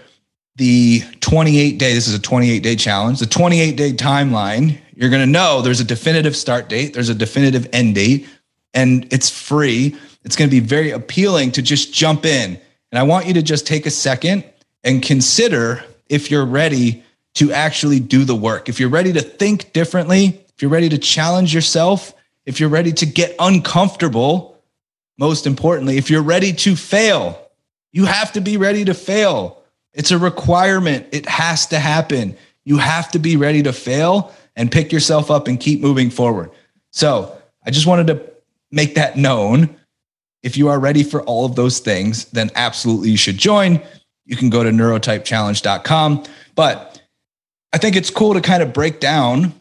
the 0.57 1.03
28 1.21 1.79
day, 1.79 1.95
this 1.95 2.09
is 2.09 2.15
a 2.15 2.21
28 2.21 2.63
day 2.63 2.77
challenge, 2.77 3.19
the 3.19 3.27
28 3.27 3.77
day 3.77 3.93
timeline, 3.93 4.79
you're 4.95 5.11
going 5.11 5.23
to 5.23 5.31
know 5.31 5.63
there's 5.63 5.81
a 5.81 5.85
definitive 5.85 6.37
start 6.37 6.69
date, 6.69 6.95
there's 6.95 7.09
a 7.09 7.15
definitive 7.15 7.69
end 7.73 7.95
date, 7.95 8.29
and 8.75 9.07
it's 9.13 9.31
free. 9.31 9.97
It's 10.25 10.37
going 10.37 10.49
to 10.49 10.55
be 10.55 10.61
very 10.61 10.91
appealing 10.91 11.53
to 11.53 11.63
just 11.63 11.93
jump 11.93 12.25
in. 12.25 12.61
And 12.91 12.99
I 12.99 13.03
want 13.03 13.27
you 13.27 13.35
to 13.35 13.43
just 13.43 13.67
take 13.67 13.87
a 13.87 13.91
second 13.91 14.45
and 14.85 15.03
consider 15.03 15.85
if 16.09 16.31
you're 16.31 16.47
ready 16.47 17.03
to 17.35 17.53
actually 17.53 18.01
do 18.01 18.25
the 18.25 18.35
work, 18.35 18.69
if 18.69 18.79
you're 18.79 18.91
ready 18.91 19.13
to 19.15 19.23
think 19.23 19.73
differently, 19.73 20.45
if 20.55 20.61
you're 20.61 20.71
ready 20.71 20.89
to 20.91 20.99
challenge 20.99 21.55
yourself, 21.55 22.13
if 22.45 22.61
you're 22.61 22.69
ready 22.69 22.93
to 22.93 23.07
get 23.07 23.35
uncomfortable, 23.39 24.63
most 25.19 25.47
importantly, 25.47 25.97
if 25.97 26.11
you're 26.11 26.23
ready 26.23 26.53
to 26.53 26.77
fail, 26.77 27.51
you 27.93 28.05
have 28.05 28.33
to 28.33 28.41
be 28.41 28.57
ready 28.57 28.85
to 28.85 28.95
fail. 28.95 29.63
It's 29.95 30.11
a 30.11 30.19
requirement. 30.19 31.07
It 31.13 31.27
has 31.27 31.67
to 31.69 31.79
happen. 31.79 32.37
You 32.65 32.79
have 32.79 33.11
to 33.13 33.19
be 33.19 33.37
ready 33.37 33.63
to 33.63 33.73
fail 33.73 34.35
and 34.57 34.71
pick 34.71 34.93
yourself 34.93 35.31
up 35.31 35.49
and 35.49 35.59
keep 35.59 35.81
moving 35.81 36.11
forward. 36.11 36.51
So 36.91 37.37
I 37.65 37.71
just 37.71 37.87
wanted 37.87 38.09
to 38.09 38.32
make 38.73 38.97
that 38.97 39.17
known. 39.17 39.77
If 40.43 40.57
you 40.57 40.69
are 40.69 40.81
ready 40.81 41.05
for 41.05 41.23
all 41.23 41.45
of 41.45 41.55
those 41.55 41.79
things, 41.79 42.25
then 42.27 42.51
absolutely 42.57 43.11
you 43.11 43.17
should 43.17 43.39
join. 43.39 43.81
You 44.25 44.37
can 44.37 44.51
go 44.51 44.65
to 44.65 44.71
neurotypechallenge.com. 44.71 46.25
But 46.57 47.01
I 47.73 47.79
think 47.79 47.95
it's 47.95 48.11
cool 48.11 48.35
to 48.35 48.41
kind 48.41 48.63
of 48.63 48.73
break 48.73 48.99
down 48.99 49.55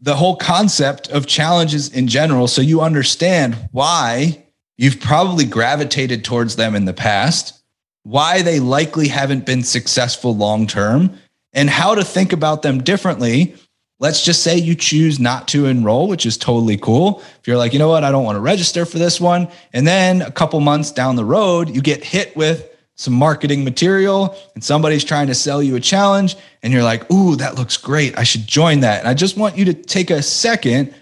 the 0.00 0.16
whole 0.16 0.36
concept 0.36 1.08
of 1.10 1.26
challenges 1.26 1.92
in 1.92 2.08
general 2.08 2.48
so 2.48 2.62
you 2.62 2.80
understand 2.80 3.56
why 3.72 4.42
you've 4.78 5.00
probably 5.00 5.44
gravitated 5.44 6.24
towards 6.24 6.56
them 6.56 6.74
in 6.74 6.86
the 6.86 6.94
past, 6.94 7.62
why 8.02 8.40
they 8.40 8.60
likely 8.60 9.08
haven't 9.08 9.44
been 9.44 9.62
successful 9.62 10.34
long 10.34 10.66
term, 10.66 11.12
and 11.52 11.68
how 11.68 11.94
to 11.94 12.02
think 12.02 12.32
about 12.32 12.62
them 12.62 12.82
differently 12.82 13.54
Let's 14.00 14.24
just 14.24 14.42
say 14.42 14.56
you 14.56 14.74
choose 14.74 15.20
not 15.20 15.46
to 15.48 15.66
enroll, 15.66 16.08
which 16.08 16.24
is 16.24 16.38
totally 16.38 16.78
cool. 16.78 17.20
If 17.38 17.46
you're 17.46 17.58
like, 17.58 17.74
you 17.74 17.78
know 17.78 17.88
what, 17.88 18.02
I 18.02 18.10
don't 18.10 18.24
want 18.24 18.36
to 18.36 18.40
register 18.40 18.86
for 18.86 18.98
this 18.98 19.20
one. 19.20 19.46
And 19.74 19.86
then 19.86 20.22
a 20.22 20.30
couple 20.30 20.58
months 20.60 20.90
down 20.90 21.16
the 21.16 21.24
road, 21.24 21.68
you 21.68 21.82
get 21.82 22.02
hit 22.02 22.34
with 22.34 22.66
some 22.94 23.12
marketing 23.12 23.62
material 23.62 24.34
and 24.54 24.64
somebody's 24.64 25.04
trying 25.04 25.26
to 25.26 25.34
sell 25.34 25.62
you 25.62 25.76
a 25.76 25.80
challenge 25.80 26.36
and 26.62 26.72
you're 26.72 26.82
like, 26.82 27.10
ooh, 27.12 27.36
that 27.36 27.56
looks 27.56 27.76
great. 27.76 28.18
I 28.18 28.24
should 28.24 28.46
join 28.46 28.80
that. 28.80 29.00
And 29.00 29.08
I 29.08 29.12
just 29.12 29.36
want 29.36 29.58
you 29.58 29.66
to 29.66 29.74
take 29.74 30.10
a 30.10 30.22
second 30.22 30.94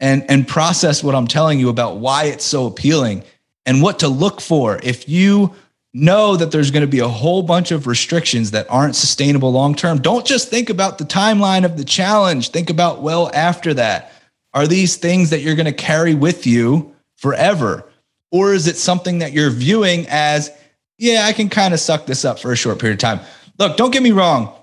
and, 0.00 0.24
and 0.30 0.48
process 0.48 1.04
what 1.04 1.14
I'm 1.14 1.26
telling 1.26 1.60
you 1.60 1.68
about 1.68 1.98
why 1.98 2.24
it's 2.24 2.44
so 2.44 2.66
appealing 2.66 3.22
and 3.66 3.82
what 3.82 3.98
to 3.98 4.08
look 4.08 4.40
for. 4.40 4.80
If 4.82 5.08
you 5.08 5.54
know 5.96 6.36
that 6.36 6.50
there's 6.50 6.70
going 6.70 6.82
to 6.82 6.86
be 6.86 6.98
a 6.98 7.08
whole 7.08 7.42
bunch 7.42 7.70
of 7.70 7.86
restrictions 7.86 8.50
that 8.50 8.66
aren't 8.68 8.94
sustainable 8.94 9.50
long 9.50 9.74
term. 9.74 9.98
Don't 9.98 10.26
just 10.26 10.48
think 10.48 10.68
about 10.68 10.98
the 10.98 11.04
timeline 11.04 11.64
of 11.64 11.78
the 11.78 11.84
challenge, 11.84 12.50
think 12.50 12.68
about 12.68 13.02
well 13.02 13.30
after 13.32 13.72
that. 13.74 14.12
Are 14.52 14.66
these 14.66 14.96
things 14.96 15.30
that 15.30 15.40
you're 15.40 15.56
going 15.56 15.66
to 15.66 15.72
carry 15.72 16.14
with 16.14 16.46
you 16.46 16.94
forever? 17.16 17.90
Or 18.30 18.52
is 18.52 18.66
it 18.66 18.76
something 18.76 19.20
that 19.20 19.32
you're 19.32 19.50
viewing 19.50 20.06
as, 20.08 20.50
yeah, 20.98 21.24
I 21.26 21.32
can 21.32 21.48
kind 21.48 21.72
of 21.72 21.80
suck 21.80 22.06
this 22.06 22.24
up 22.24 22.38
for 22.38 22.52
a 22.52 22.56
short 22.56 22.78
period 22.78 22.94
of 22.94 23.00
time? 23.00 23.20
Look, 23.58 23.76
don't 23.76 23.92
get 23.92 24.02
me 24.02 24.12
wrong. 24.12 24.54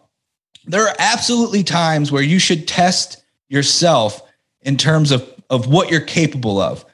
There 0.65 0.87
are 0.87 0.95
absolutely 0.99 1.63
times 1.63 2.11
where 2.11 2.23
you 2.23 2.39
should 2.39 2.67
test 2.67 3.23
yourself 3.49 4.21
in 4.61 4.77
terms 4.77 5.11
of, 5.11 5.27
of 5.49 5.67
what 5.67 5.89
you're 5.89 6.01
capable 6.01 6.59
of. 6.59 6.85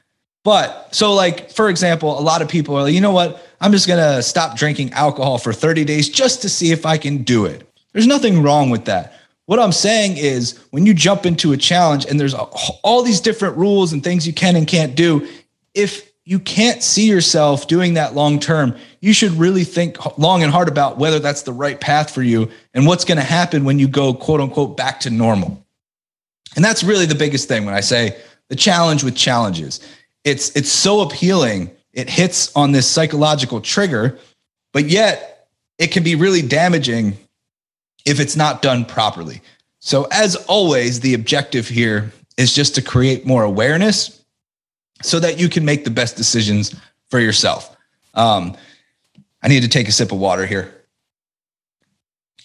But 0.50 0.92
so, 0.92 1.14
like, 1.14 1.52
for 1.52 1.68
example, 1.68 2.18
a 2.18 2.20
lot 2.20 2.42
of 2.42 2.48
people 2.48 2.76
are 2.76 2.82
like, 2.82 2.92
you 2.92 3.00
know 3.00 3.12
what? 3.12 3.40
I'm 3.60 3.70
just 3.70 3.86
going 3.86 4.00
to 4.00 4.20
stop 4.20 4.56
drinking 4.56 4.92
alcohol 4.94 5.38
for 5.38 5.52
30 5.52 5.84
days 5.84 6.08
just 6.08 6.42
to 6.42 6.48
see 6.48 6.72
if 6.72 6.84
I 6.84 6.98
can 6.98 7.18
do 7.18 7.44
it. 7.44 7.70
There's 7.92 8.08
nothing 8.08 8.42
wrong 8.42 8.68
with 8.68 8.86
that. 8.86 9.14
What 9.46 9.60
I'm 9.60 9.70
saying 9.70 10.16
is 10.16 10.58
when 10.72 10.86
you 10.86 10.92
jump 10.92 11.24
into 11.24 11.52
a 11.52 11.56
challenge 11.56 12.04
and 12.04 12.18
there's 12.18 12.34
all 12.34 13.04
these 13.04 13.20
different 13.20 13.58
rules 13.58 13.92
and 13.92 14.02
things 14.02 14.26
you 14.26 14.32
can 14.32 14.56
and 14.56 14.66
can't 14.66 14.96
do, 14.96 15.24
if 15.74 16.10
you 16.24 16.40
can't 16.40 16.82
see 16.82 17.08
yourself 17.08 17.68
doing 17.68 17.94
that 17.94 18.16
long 18.16 18.40
term, 18.40 18.76
you 18.98 19.12
should 19.12 19.30
really 19.34 19.62
think 19.62 20.18
long 20.18 20.42
and 20.42 20.50
hard 20.50 20.66
about 20.66 20.98
whether 20.98 21.20
that's 21.20 21.42
the 21.42 21.52
right 21.52 21.80
path 21.80 22.12
for 22.12 22.24
you 22.24 22.50
and 22.74 22.88
what's 22.88 23.04
going 23.04 23.18
to 23.18 23.22
happen 23.22 23.62
when 23.62 23.78
you 23.78 23.86
go 23.86 24.12
quote 24.12 24.40
unquote 24.40 24.76
back 24.76 24.98
to 24.98 25.10
normal. 25.10 25.64
And 26.56 26.64
that's 26.64 26.82
really 26.82 27.06
the 27.06 27.14
biggest 27.14 27.46
thing 27.46 27.64
when 27.64 27.74
I 27.74 27.82
say 27.82 28.20
the 28.48 28.56
challenge 28.56 29.04
with 29.04 29.14
challenges. 29.14 29.78
It's 30.24 30.54
it's 30.56 30.70
so 30.70 31.00
appealing 31.00 31.70
it 31.92 32.08
hits 32.08 32.54
on 32.54 32.72
this 32.72 32.88
psychological 32.88 33.60
trigger, 33.60 34.18
but 34.72 34.88
yet 34.88 35.48
it 35.78 35.88
can 35.88 36.02
be 36.02 36.14
really 36.14 36.42
damaging 36.42 37.16
if 38.06 38.20
it's 38.20 38.36
not 38.36 38.62
done 38.62 38.84
properly. 38.84 39.40
So, 39.80 40.06
as 40.12 40.36
always, 40.36 41.00
the 41.00 41.14
objective 41.14 41.66
here 41.66 42.12
is 42.36 42.54
just 42.54 42.74
to 42.76 42.82
create 42.82 43.26
more 43.26 43.42
awareness 43.42 44.22
so 45.02 45.18
that 45.20 45.38
you 45.38 45.48
can 45.48 45.64
make 45.64 45.84
the 45.84 45.90
best 45.90 46.16
decisions 46.16 46.74
for 47.08 47.18
yourself. 47.18 47.76
Um, 48.14 48.56
I 49.42 49.48
need 49.48 49.62
to 49.62 49.68
take 49.68 49.88
a 49.88 49.92
sip 49.92 50.12
of 50.12 50.18
water 50.18 50.46
here. 50.46 50.72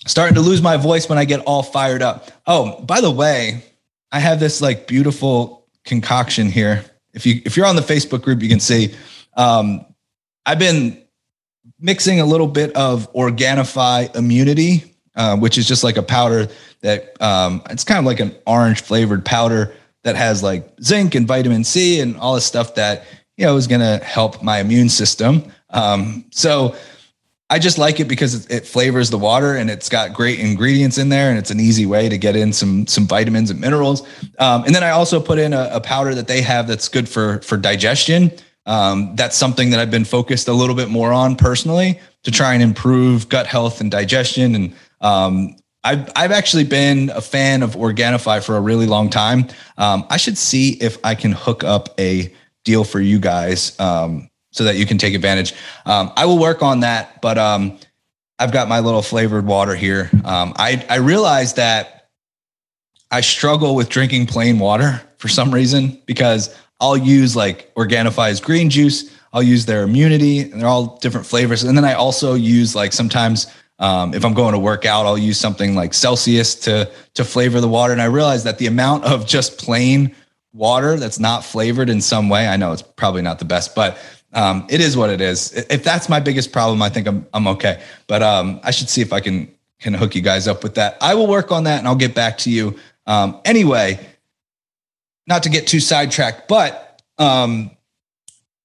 Starting 0.08 0.36
to 0.36 0.42
lose 0.42 0.62
my 0.62 0.78
voice 0.78 1.10
when 1.10 1.18
I 1.18 1.26
get 1.26 1.42
all 1.42 1.64
fired 1.64 2.02
up. 2.02 2.32
Oh, 2.48 2.80
by 2.82 3.02
the 3.02 3.12
way, 3.12 3.64
I 4.12 4.20
have 4.20 4.40
this 4.40 4.62
like 4.62 4.88
beautiful 4.88 5.68
concoction 5.84 6.50
here. 6.50 6.86
If 7.15 7.25
you 7.25 7.41
if 7.45 7.58
you're 7.58 7.65
on 7.65 7.75
the 7.75 7.82
Facebook 7.82 8.21
group, 8.21 8.41
you 8.41 8.49
can 8.49 8.60
see 8.60 8.93
um, 9.36 9.86
I've 10.45 10.60
been 10.60 11.01
mixing 11.80 12.19
a 12.19 12.25
little 12.25 12.47
bit 12.47 12.75
of 12.75 13.12
Organifi 13.13 14.15
Immunity, 14.15 14.95
uh, 15.15 15.38
which 15.38 15.58
is 15.58 15.67
just 15.67 15.84
like 15.84 15.97
a 15.97 16.04
powder 16.04 16.47
that 16.82 17.19
um, 17.21 17.63
it's 17.69 17.84
kind 17.84 17.99
of 17.99 18.06
like 18.06 18.19
an 18.19 18.36
orange 18.45 18.82
flavored 18.82 19.25
powder 19.25 19.73
that 20.04 20.15
has 20.15 20.43
like 20.43 20.69
zinc 20.82 21.15
and 21.15 21.28
vitamin 21.28 21.63
C 21.63 21.99
and 21.99 22.15
all 22.17 22.36
this 22.36 22.45
stuff 22.45 22.75
that 22.75 23.06
you 23.38 23.45
know 23.45 23.56
is 23.58 23.67
going 23.67 23.82
to 23.82 24.04
help 24.06 24.43
my 24.43 24.60
immune 24.60 24.89
system. 24.89 25.43
Um, 25.71 26.25
so 26.32 26.75
I 27.49 27.60
just 27.60 27.77
like 27.77 27.99
it 27.99 28.08
because 28.08 28.47
it, 28.47 28.65
flavors 28.65 29.12
the 29.12 29.19
water 29.19 29.55
and 29.55 29.69
it's 29.69 29.88
got 29.88 30.13
great 30.13 30.39
ingredients 30.39 30.97
in 30.97 31.10
there 31.10 31.29
and 31.29 31.38
it's 31.38 31.51
an 31.51 31.60
easy 31.60 31.86
way 31.86 32.10
to 32.10 32.17
get 32.17 32.36
in 32.36 32.51
some 32.51 32.88
some 32.88 33.05
vitamins 33.05 33.51
and 33.51 33.62
minerals. 33.62 34.01
Um, 34.39 34.63
and 34.63 34.73
then 34.73 34.84
I 34.84 34.89
also 34.89 35.19
put 35.19 35.38
in 35.38 35.53
a, 35.53 35.69
a, 35.73 35.79
powder 35.79 36.15
that 36.15 36.27
they 36.27 36.41
have 36.41 36.67
that's 36.67 36.88
good 36.88 37.08
for 37.08 37.39
for 37.41 37.55
digestion. 37.55 38.31
Um, 38.65 39.15
that's 39.15 39.38
something 39.38 39.69
that 39.69 39.79
I've 39.79 39.91
been 39.91 40.05
focused 40.05 40.47
a 40.47 40.53
little 40.53 40.75
bit 40.75 40.89
more 40.89 41.13
on 41.13 41.36
personally 41.36 41.99
to 42.23 42.31
try 42.31 42.55
and 42.55 42.63
improve 42.63 43.29
gut 43.29 43.45
health 43.45 43.79
and 43.79 43.91
digestion. 43.91 44.55
And 44.55 44.75
um, 45.01 45.55
I've, 45.84 46.10
I've 46.15 46.31
actually 46.31 46.63
been 46.63 47.12
a 47.12 47.21
fan 47.21 47.62
of 47.62 47.75
Organifi 47.75 48.43
for 48.43 48.58
a 48.58 48.62
really 48.62 48.88
long 48.88 49.12
time. 49.12 49.47
Um, 49.77 50.08
I 50.10 50.17
should 50.17 50.38
see 50.38 50.71
if 50.81 50.97
I 51.03 51.13
can 51.13 51.31
hook 51.31 51.63
up 51.63 51.89
a 51.99 52.34
deal 52.63 52.84
for 52.84 52.99
you 52.99 53.19
guys 53.19 53.79
um, 53.79 54.31
so 54.56 54.63
that 54.63 54.78
you 54.78 54.86
can 54.86 54.98
take 54.98 55.13
advantage. 55.13 55.54
Um, 55.86 56.12
I 56.15 56.26
will 56.26 56.39
work 56.39 56.63
on 56.63 56.80
that, 56.80 57.22
but 57.22 57.38
um, 57.38 57.78
I've 58.39 58.54
got 58.54 58.68
my 58.70 58.80
little 58.80 59.02
flavored 59.02 59.46
water 59.46 59.76
here. 59.76 60.10
I, 60.24 60.84
I 60.89 60.96
realized 60.98 61.58
that 61.58 62.10
I 63.12 63.22
struggle 63.22 63.76
with 63.76 63.89
drinking 63.89 64.28
plain 64.28 64.58
water 64.58 65.02
for 65.18 65.28
some 65.28 65.54
reason 65.54 66.02
because 66.06 66.56
I'll 66.80 66.98
use 66.98 67.36
like 67.36 67.74
Organifi's 67.76 68.39
green 68.39 68.70
juice. 68.70 69.12
I'll 69.34 69.44
use 69.44 69.65
their 69.65 69.84
immunity 69.84 70.39
and 70.39 70.62
they're 70.62 70.68
all 70.68 70.98
different 70.98 71.26
flavors. 71.26 71.63
And 71.63 71.78
then 71.78 71.86
I 71.86 71.94
also 71.94 72.34
use 72.34 72.76
like 72.76 72.94
sometimes 72.94 73.48
um, 73.80 74.13
if 74.13 74.24
I'm 74.24 74.34
going 74.34 74.54
to 74.54 74.60
work 74.60 74.86
out, 74.86 75.06
I'll 75.06 75.18
use 75.18 75.38
something 75.38 75.76
like 75.76 75.94
Celsius 75.94 76.56
to 76.62 76.89
to 77.15 77.26
flavor 77.26 77.60
the 77.60 77.68
water. 77.68 77.91
And 77.91 78.02
I 78.02 78.06
realize 78.06 78.46
that 78.46 78.58
the 78.58 78.68
amount 78.68 79.04
of 79.04 79.28
just 79.28 79.58
plain 79.58 80.15
water 80.54 80.96
that's 80.96 81.20
not 81.20 81.44
flavored 81.44 81.89
in 81.89 82.00
some 82.00 82.30
way, 82.30 82.48
I 82.48 82.56
know 82.56 82.72
it's 82.72 82.82
probably 82.82 83.22
not 83.22 83.39
the 83.39 83.46
best, 83.46 83.76
but 83.76 83.98
um, 84.36 84.67
it 84.69 84.82
is 84.82 84.95
what 84.95 85.10
it 85.10 85.21
is. 85.21 85.54
If 85.69 85.84
that's 85.84 86.10
my 86.10 86.19
biggest 86.19 86.52
problem, 86.52 86.82
I 86.82 86.89
think 86.89 87.08
I'm 87.08 87.26
I'm 87.34 87.48
okay. 87.48 87.82
But 88.06 88.21
um, 88.21 88.60
I 88.63 88.71
should 88.71 88.89
see 88.89 89.02
if 89.02 89.12
I 89.13 89.21
can 89.21 89.52
can 89.80 89.93
hook 89.93 90.13
you 90.13 90.21
guys 90.21 90.48
up 90.48 90.62
with 90.62 90.76
that. 90.76 90.98
I 91.02 91.15
will 91.15 91.28
work 91.28 91.52
on 91.52 91.63
that 91.63 91.80
and 91.80 91.88
I'll 91.88 91.95
get 91.95 92.13
back 92.13 92.38
to 92.39 92.52
you. 92.52 92.78
Um, 93.08 93.39
anyway, 93.45 94.00
not 95.26 95.43
to 95.43 95.50
get 95.50 95.67
too 95.67 95.80
sidetracked, 95.80 96.48
but 96.48 97.02
um, 97.17 97.71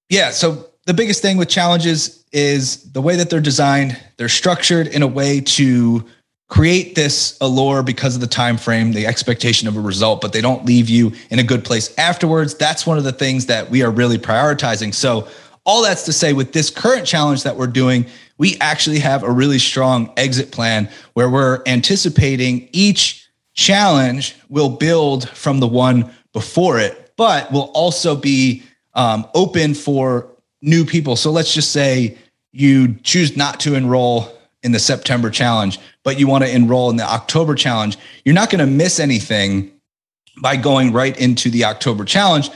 yeah. 0.09 0.30
So 0.30 0.66
the 0.87 0.94
biggest 0.94 1.22
thing 1.22 1.37
with 1.37 1.48
challenges 1.48 2.24
is 2.33 2.90
the 2.92 3.00
way 3.00 3.16
that 3.16 3.30
they're 3.30 3.40
designed. 3.40 3.98
They're 4.16 4.28
structured 4.28 4.88
in 4.88 5.02
a 5.02 5.06
way 5.06 5.40
to 5.40 6.04
create 6.48 6.96
this 6.96 7.38
allure 7.40 7.85
because 7.85 8.16
of 8.16 8.20
the 8.20 8.26
time 8.26 8.56
frame, 8.56 8.92
the 8.92 9.06
expectation 9.06 9.68
of 9.68 9.76
a 9.76 9.80
result, 9.80 10.20
but 10.20 10.33
they 10.33 10.40
don't 10.40 10.64
leave 10.64 10.88
you 10.88 11.12
in 11.30 11.38
a 11.38 11.44
good 11.44 11.64
place 11.64 11.96
afterwards. 11.96 12.54
That's 12.54 12.85
one 12.85 12.98
of 12.98 13.04
the 13.04 13.12
things 13.12 13.46
that 13.46 13.70
we 13.70 13.83
are 13.83 13.90
really 13.90 14.18
prioritizing. 14.18 14.92
So 14.92 15.28
all 15.70 15.83
that's 15.83 16.02
to 16.02 16.12
say 16.12 16.33
with 16.33 16.52
this 16.52 16.68
current 16.68 17.06
challenge 17.06 17.44
that 17.44 17.54
we're 17.56 17.68
doing, 17.68 18.04
we 18.38 18.56
actually 18.61 18.98
have 18.98 19.22
a 19.22 19.30
really 19.30 19.61
strong 19.61 20.12
exit 20.16 20.50
plan 20.50 20.90
where 21.12 21.30
we're 21.30 21.62
anticipating 21.64 22.68
each 22.72 23.30
challenge 23.54 24.35
will 24.48 24.68
build 24.68 25.28
from 25.28 25.61
the 25.61 25.68
one 25.68 26.11
before 26.33 26.80
it. 26.80 27.12
but 27.16 27.52
we'll 27.52 27.70
also 27.74 28.16
be 28.16 28.64
um, 28.94 29.24
open 29.35 29.74
for 29.74 30.26
new 30.61 30.85
people. 30.85 31.14
So 31.14 31.30
let's 31.30 31.54
just 31.54 31.70
say 31.70 32.18
you 32.50 32.94
choose 33.04 33.37
not 33.37 33.61
to 33.61 33.74
enroll 33.74 34.26
in 34.64 34.72
the 34.72 34.80
September 34.80 35.30
challenge, 35.30 35.78
but 36.02 36.18
you 36.18 36.26
want 36.26 36.42
to 36.42 36.52
enroll 36.52 36.90
in 36.90 36.96
the 36.96 37.04
October 37.04 37.54
challenge. 37.54 37.96
You're 38.24 38.35
not 38.35 38.50
going 38.50 38.64
to 38.66 38.66
miss 38.66 38.98
anything 38.98 39.70
by 40.42 40.56
going 40.56 40.92
right 40.92 41.16
into 41.20 41.48
the 41.48 41.64
October 41.64 42.04
challenge. 42.04 42.50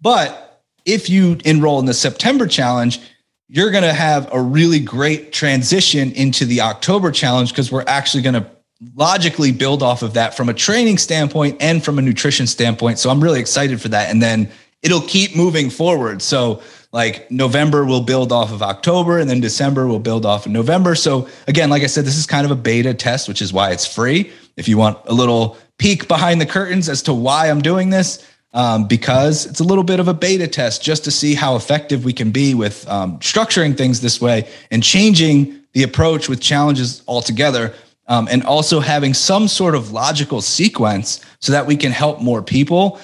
But 0.00 0.43
if 0.84 1.08
you 1.08 1.38
enroll 1.44 1.80
in 1.80 1.86
the 1.86 1.94
September 1.94 2.46
challenge, 2.46 3.00
you're 3.48 3.70
going 3.70 3.84
to 3.84 3.92
have 3.92 4.32
a 4.32 4.40
really 4.40 4.80
great 4.80 5.32
transition 5.32 6.12
into 6.12 6.44
the 6.44 6.60
October 6.60 7.10
challenge 7.10 7.50
because 7.50 7.70
we're 7.70 7.84
actually 7.86 8.22
going 8.22 8.34
to 8.34 8.46
logically 8.94 9.52
build 9.52 9.82
off 9.82 10.02
of 10.02 10.14
that 10.14 10.36
from 10.36 10.48
a 10.48 10.54
training 10.54 10.98
standpoint 10.98 11.56
and 11.60 11.84
from 11.84 11.98
a 11.98 12.02
nutrition 12.02 12.46
standpoint. 12.46 12.98
So 12.98 13.10
I'm 13.10 13.22
really 13.22 13.40
excited 13.40 13.80
for 13.80 13.88
that. 13.88 14.10
And 14.10 14.22
then 14.22 14.50
it'll 14.82 15.02
keep 15.02 15.36
moving 15.36 15.70
forward. 15.70 16.20
So 16.20 16.62
like 16.92 17.30
November 17.30 17.84
will 17.84 18.02
build 18.02 18.30
off 18.32 18.52
of 18.52 18.62
October 18.62 19.18
and 19.18 19.28
then 19.28 19.40
December 19.40 19.86
will 19.86 19.98
build 19.98 20.26
off 20.26 20.46
of 20.46 20.52
November. 20.52 20.94
So 20.94 21.28
again, 21.48 21.70
like 21.70 21.82
I 21.82 21.86
said, 21.86 22.04
this 22.04 22.16
is 22.16 22.26
kind 22.26 22.44
of 22.44 22.50
a 22.50 22.56
beta 22.56 22.94
test, 22.94 23.28
which 23.28 23.42
is 23.42 23.52
why 23.52 23.70
it's 23.70 23.86
free. 23.86 24.30
If 24.56 24.68
you 24.68 24.78
want 24.78 24.98
a 25.06 25.12
little 25.12 25.56
peek 25.78 26.06
behind 26.06 26.40
the 26.40 26.46
curtains 26.46 26.88
as 26.88 27.02
to 27.02 27.14
why 27.14 27.50
I'm 27.50 27.62
doing 27.62 27.90
this, 27.90 28.26
um, 28.54 28.86
because 28.86 29.44
it's 29.46 29.60
a 29.60 29.64
little 29.64 29.84
bit 29.84 30.00
of 30.00 30.08
a 30.08 30.14
beta 30.14 30.48
test 30.48 30.82
just 30.82 31.04
to 31.04 31.10
see 31.10 31.34
how 31.34 31.56
effective 31.56 32.04
we 32.04 32.12
can 32.12 32.30
be 32.30 32.54
with 32.54 32.88
um, 32.88 33.18
structuring 33.18 33.76
things 33.76 34.00
this 34.00 34.20
way 34.20 34.48
and 34.70 34.82
changing 34.82 35.60
the 35.72 35.82
approach 35.82 36.28
with 36.28 36.40
challenges 36.40 37.02
altogether. 37.06 37.74
Um, 38.06 38.28
and 38.30 38.44
also 38.44 38.80
having 38.80 39.14
some 39.14 39.48
sort 39.48 39.74
of 39.74 39.90
logical 39.90 40.42
sequence 40.42 41.24
so 41.40 41.52
that 41.52 41.66
we 41.66 41.74
can 41.74 41.90
help 41.90 42.20
more 42.20 42.42
people. 42.42 43.00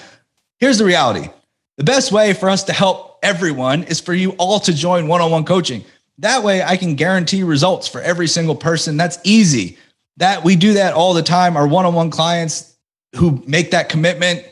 Here's 0.59 0.77
the 0.77 0.85
reality 0.85 1.27
the 1.77 1.83
best 1.83 2.11
way 2.11 2.33
for 2.33 2.51
us 2.51 2.65
to 2.65 2.73
help 2.73 3.17
everyone 3.23 3.81
is 3.85 3.99
for 3.99 4.13
you 4.13 4.31
all 4.33 4.59
to 4.59 4.71
join 4.71 5.07
one 5.07 5.19
on 5.19 5.31
one 5.31 5.43
coaching. 5.43 5.83
That 6.19 6.43
way, 6.43 6.61
I 6.61 6.77
can 6.77 6.93
guarantee 6.93 7.41
results 7.41 7.87
for 7.87 7.99
every 8.01 8.27
single 8.27 8.55
person. 8.55 8.95
That's 8.95 9.17
easy. 9.23 9.79
That 10.17 10.43
we 10.43 10.55
do 10.55 10.73
that 10.73 10.93
all 10.93 11.15
the 11.15 11.23
time. 11.23 11.57
Our 11.57 11.67
one 11.67 11.87
on 11.87 11.95
one 11.95 12.11
clients 12.11 12.77
who 13.15 13.43
make 13.47 13.71
that 13.71 13.89
commitment, 13.89 14.45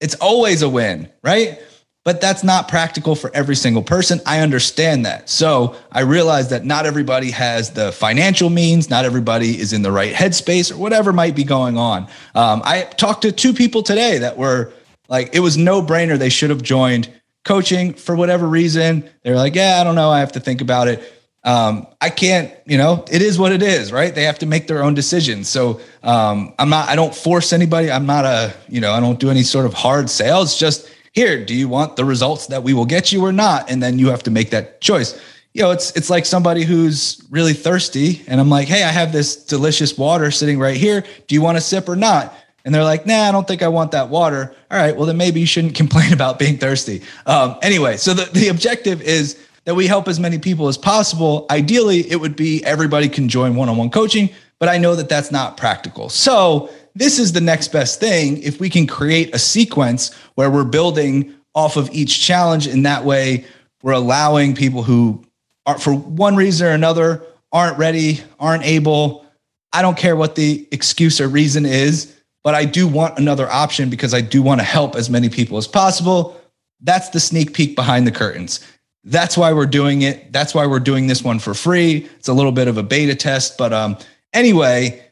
it's 0.00 0.14
always 0.16 0.62
a 0.62 0.68
win, 0.68 1.08
right? 1.22 1.58
But 2.02 2.20
that's 2.22 2.42
not 2.42 2.66
practical 2.66 3.14
for 3.14 3.30
every 3.34 3.54
single 3.54 3.82
person. 3.82 4.20
I 4.24 4.40
understand 4.40 5.04
that. 5.04 5.28
So 5.28 5.76
I 5.92 6.00
realize 6.00 6.48
that 6.48 6.64
not 6.64 6.86
everybody 6.86 7.30
has 7.30 7.70
the 7.70 7.92
financial 7.92 8.48
means, 8.48 8.88
not 8.88 9.04
everybody 9.04 9.60
is 9.60 9.74
in 9.74 9.82
the 9.82 9.92
right 9.92 10.14
headspace 10.14 10.72
or 10.72 10.78
whatever 10.78 11.12
might 11.12 11.36
be 11.36 11.44
going 11.44 11.76
on. 11.76 12.08
Um, 12.34 12.62
I 12.64 12.82
talked 12.82 13.22
to 13.22 13.32
two 13.32 13.52
people 13.52 13.82
today 13.82 14.16
that 14.18 14.38
were 14.38 14.72
like, 15.08 15.34
it 15.34 15.40
was 15.40 15.58
no 15.58 15.82
brainer. 15.82 16.18
They 16.18 16.30
should 16.30 16.48
have 16.50 16.62
joined 16.62 17.12
coaching 17.44 17.92
for 17.92 18.16
whatever 18.16 18.46
reason. 18.46 19.08
They're 19.22 19.36
like, 19.36 19.54
yeah, 19.54 19.78
I 19.80 19.84
don't 19.84 19.94
know. 19.94 20.10
I 20.10 20.20
have 20.20 20.32
to 20.32 20.40
think 20.40 20.62
about 20.62 20.88
it. 20.88 21.19
Um, 21.42 21.86
I 22.00 22.10
can't, 22.10 22.52
you 22.66 22.76
know, 22.76 23.04
it 23.10 23.22
is 23.22 23.38
what 23.38 23.52
it 23.52 23.62
is, 23.62 23.92
right? 23.92 24.14
They 24.14 24.24
have 24.24 24.38
to 24.40 24.46
make 24.46 24.66
their 24.66 24.82
own 24.82 24.94
decisions. 24.94 25.48
So 25.48 25.80
um, 26.02 26.52
I'm 26.58 26.68
not, 26.68 26.88
I 26.88 26.96
don't 26.96 27.14
force 27.14 27.52
anybody. 27.52 27.90
I'm 27.90 28.04
not 28.04 28.26
a, 28.26 28.54
you 28.68 28.80
know, 28.80 28.92
I 28.92 29.00
don't 29.00 29.18
do 29.18 29.30
any 29.30 29.42
sort 29.42 29.64
of 29.64 29.72
hard 29.72 30.10
sales. 30.10 30.58
Just 30.58 30.92
here, 31.12 31.42
do 31.44 31.54
you 31.54 31.66
want 31.68 31.96
the 31.96 32.04
results 32.04 32.48
that 32.48 32.62
we 32.62 32.74
will 32.74 32.84
get 32.84 33.10
you 33.10 33.24
or 33.24 33.32
not? 33.32 33.70
And 33.70 33.82
then 33.82 33.98
you 33.98 34.08
have 34.08 34.22
to 34.24 34.30
make 34.30 34.50
that 34.50 34.80
choice. 34.80 35.18
You 35.54 35.62
know, 35.62 35.70
it's 35.72 35.96
it's 35.96 36.10
like 36.10 36.26
somebody 36.26 36.62
who's 36.62 37.26
really 37.28 37.54
thirsty, 37.54 38.22
and 38.28 38.40
I'm 38.40 38.48
like, 38.48 38.68
hey, 38.68 38.84
I 38.84 38.88
have 38.88 39.10
this 39.10 39.34
delicious 39.34 39.98
water 39.98 40.30
sitting 40.30 40.60
right 40.60 40.76
here. 40.76 41.04
Do 41.26 41.34
you 41.34 41.42
want 41.42 41.58
a 41.58 41.60
sip 41.60 41.88
or 41.88 41.96
not? 41.96 42.34
and 42.64 42.74
they're 42.74 42.84
like, 42.84 43.06
nah, 43.06 43.28
I 43.28 43.32
don't 43.32 43.46
think 43.46 43.62
I 43.62 43.68
want 43.68 43.92
that 43.92 44.08
water. 44.08 44.54
All 44.70 44.78
right, 44.78 44.96
well, 44.96 45.06
then 45.06 45.16
maybe 45.16 45.40
you 45.40 45.46
shouldn't 45.46 45.74
complain 45.82 46.12
about 46.12 46.38
being 46.38 46.58
thirsty. 46.58 47.02
Um, 47.26 47.56
anyway, 47.62 47.96
so 47.96 48.14
the, 48.14 48.30
the 48.32 48.48
objective 48.48 49.02
is 49.02 49.38
that 49.64 49.74
we 49.74 49.86
help 49.86 50.08
as 50.08 50.18
many 50.18 50.38
people 50.38 50.68
as 50.68 50.78
possible. 50.78 51.46
Ideally, 51.50 52.10
it 52.10 52.16
would 52.16 52.36
be 52.36 52.64
everybody 52.64 53.08
can 53.08 53.28
join 53.28 53.54
one 53.56 53.68
on 53.68 53.76
one 53.76 53.90
coaching, 53.90 54.30
but 54.58 54.68
I 54.68 54.78
know 54.78 54.94
that 54.94 55.08
that's 55.08 55.30
not 55.30 55.56
practical. 55.56 56.08
So, 56.08 56.70
this 56.94 57.20
is 57.20 57.32
the 57.32 57.40
next 57.40 57.68
best 57.68 58.00
thing. 58.00 58.42
If 58.42 58.58
we 58.58 58.68
can 58.68 58.86
create 58.86 59.32
a 59.32 59.38
sequence 59.38 60.12
where 60.34 60.50
we're 60.50 60.64
building 60.64 61.32
off 61.54 61.76
of 61.76 61.88
each 61.92 62.20
challenge, 62.20 62.66
in 62.66 62.82
that 62.82 63.04
way, 63.04 63.44
we're 63.82 63.92
allowing 63.92 64.56
people 64.56 64.82
who 64.82 65.24
are, 65.66 65.78
for 65.78 65.94
one 65.94 66.34
reason 66.34 66.66
or 66.66 66.70
another, 66.70 67.22
aren't 67.52 67.78
ready, 67.78 68.20
aren't 68.40 68.64
able. 68.64 69.24
I 69.72 69.82
don't 69.82 69.96
care 69.96 70.16
what 70.16 70.34
the 70.34 70.66
excuse 70.72 71.20
or 71.20 71.28
reason 71.28 71.64
is 71.64 72.16
but 72.42 72.54
I 72.54 72.64
do 72.64 72.88
want 72.88 73.18
another 73.18 73.48
option 73.48 73.90
because 73.90 74.14
I 74.14 74.20
do 74.20 74.42
want 74.42 74.60
to 74.60 74.64
help 74.64 74.96
as 74.96 75.10
many 75.10 75.28
people 75.28 75.58
as 75.58 75.66
possible. 75.66 76.40
That's 76.80 77.10
the 77.10 77.20
sneak 77.20 77.52
peek 77.52 77.76
behind 77.76 78.06
the 78.06 78.12
curtains. 78.12 78.60
That's 79.04 79.36
why 79.36 79.52
we're 79.52 79.66
doing 79.66 80.02
it. 80.02 80.32
That's 80.32 80.54
why 80.54 80.66
we're 80.66 80.80
doing 80.80 81.06
this 81.06 81.22
one 81.22 81.38
for 81.38 81.54
free. 81.54 82.08
It's 82.18 82.28
a 82.28 82.34
little 82.34 82.52
bit 82.52 82.68
of 82.68 82.76
a 82.76 82.82
beta 82.82 83.14
test, 83.14 83.56
but 83.56 83.72
um, 83.72 83.96
anyway, 84.32 85.02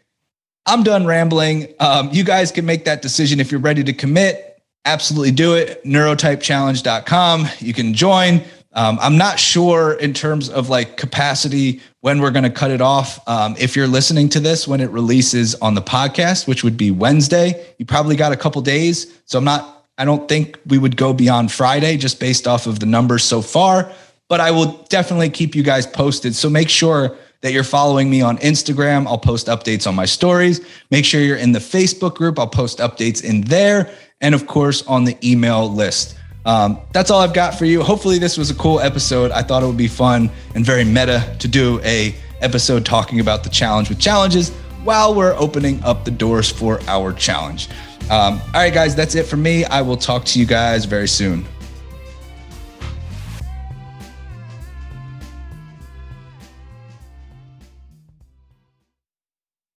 I'm 0.67 0.83
done 0.83 1.07
rambling. 1.07 1.73
Um, 1.81 2.11
you 2.13 2.25
guys 2.25 2.53
can 2.53 2.67
make 2.67 2.85
that 2.85 3.01
decision 3.01 3.41
if 3.41 3.51
you're 3.51 3.61
ready 3.61 3.83
to 3.85 3.93
commit. 3.95 4.63
Absolutely 4.85 5.33
do 5.33 5.55
it. 5.55 5.83
Neurotypechallenge.com. 5.85 7.47
You 7.61 7.73
can 7.73 7.95
join. 7.95 8.43
Um, 8.75 8.99
I'm 9.01 9.17
not 9.17 9.41
sure 9.41 9.95
in 9.95 10.13
terms 10.13 10.51
of 10.51 10.69
like 10.69 10.97
capacity 10.99 11.81
when 12.01 12.21
we're 12.21 12.31
going 12.31 12.45
to 12.45 12.51
cut 12.51 12.71
it 12.71 12.83
off. 12.83 13.27
Um, 13.27 13.57
if 13.59 13.75
you're 13.75 13.89
listening 13.89 14.29
to 14.31 14.41
this 14.41 14.69
when 14.69 14.81
it 14.81 14.91
releases 14.91 15.55
on 15.57 15.75
the 15.75 15.83
podcast, 15.83 16.47
which 16.47 16.63
would 16.63 16.77
be 16.77 16.91
Wednesday, 16.91 17.67
you 17.79 17.87
probably 17.87 18.15
got 18.15 18.33
a 18.33 18.37
couple 18.37 18.61
days. 18.61 19.21
So 19.25 19.39
I'm 19.39 19.45
not, 19.45 19.78
I 19.99 20.05
don't 20.05 20.29
think 20.29 20.59
we 20.67 20.79
would 20.79 20.97
go 20.97 21.13
beyond 21.13 21.51
Friday 21.53 21.97
just 21.97 22.21
based 22.21 22.47
off 22.47 22.67
of 22.67 22.79
the 22.79 22.87
numbers 22.87 23.25
so 23.25 23.43
far, 23.43 23.93
but 24.29 24.41
I 24.41 24.53
will 24.53 24.85
definitely 24.89 25.29
keep 25.29 25.55
you 25.55 25.63
guys 25.63 25.87
posted. 25.87 26.35
So 26.35 26.49
make 26.49 26.69
sure 26.69 27.17
that 27.41 27.53
you're 27.53 27.65
following 27.65 28.09
me 28.09 28.21
on 28.21 28.39
Instagram. 28.39 29.07
I'll 29.07 29.19
post 29.19 29.49
updates 29.49 29.87
on 29.87 29.95
my 29.95 30.05
stories. 30.07 30.61
Make 30.91 31.05
sure 31.05 31.21
you're 31.21 31.37
in 31.37 31.53
the 31.53 31.59
Facebook 31.59 32.15
group. 32.15 32.39
I'll 32.39 32.47
post 32.47 32.79
updates 32.79 33.23
in 33.23 33.43
there. 33.43 33.93
And 34.21 34.35
of 34.35 34.47
course, 34.47 34.87
on 34.87 35.05
the 35.05 35.17
email 35.23 35.71
list. 35.71 36.17
Um, 36.45 36.81
that's 36.93 37.11
all 37.11 37.21
I've 37.21 37.35
got 37.35 37.59
for 37.59 37.65
you. 37.67 37.83
Hopefully, 37.83 38.19
this 38.19 38.39
was 38.39 38.51
a 38.51 38.55
cool 38.55 38.81
episode. 38.81 39.31
I 39.33 39.43
thought 39.43 39.63
it 39.63 39.67
would 39.67 39.77
be 39.77 39.89
fun 39.89 40.31
and 40.55 40.65
very 40.65 40.85
meta 40.85 41.37
to 41.41 41.49
do 41.49 41.81
a 41.83 42.15
episode 42.41 42.87
talking 42.87 43.21
about 43.21 43.45
the 43.45 43.51
challenge 43.51 43.89
with 43.89 43.99
challenges 43.99 44.51
while 44.83 45.15
we're 45.15 45.35
opening 45.35 45.83
up 45.83 46.05
the 46.05 46.11
doors 46.11 46.51
for 46.51 46.81
our 46.89 47.13
challenge. 47.13 47.69
Um, 48.11 48.41
all 48.55 48.61
right, 48.61 48.73
guys, 48.73 48.97
that's 48.97 49.15
it 49.15 49.25
for 49.25 49.37
me. 49.37 49.65
I 49.67 49.83
will 49.83 49.97
talk 49.97 50.25
to 50.27 50.39
you 50.39 50.47
guys 50.47 50.87
very 50.87 51.09
soon. 51.09 51.45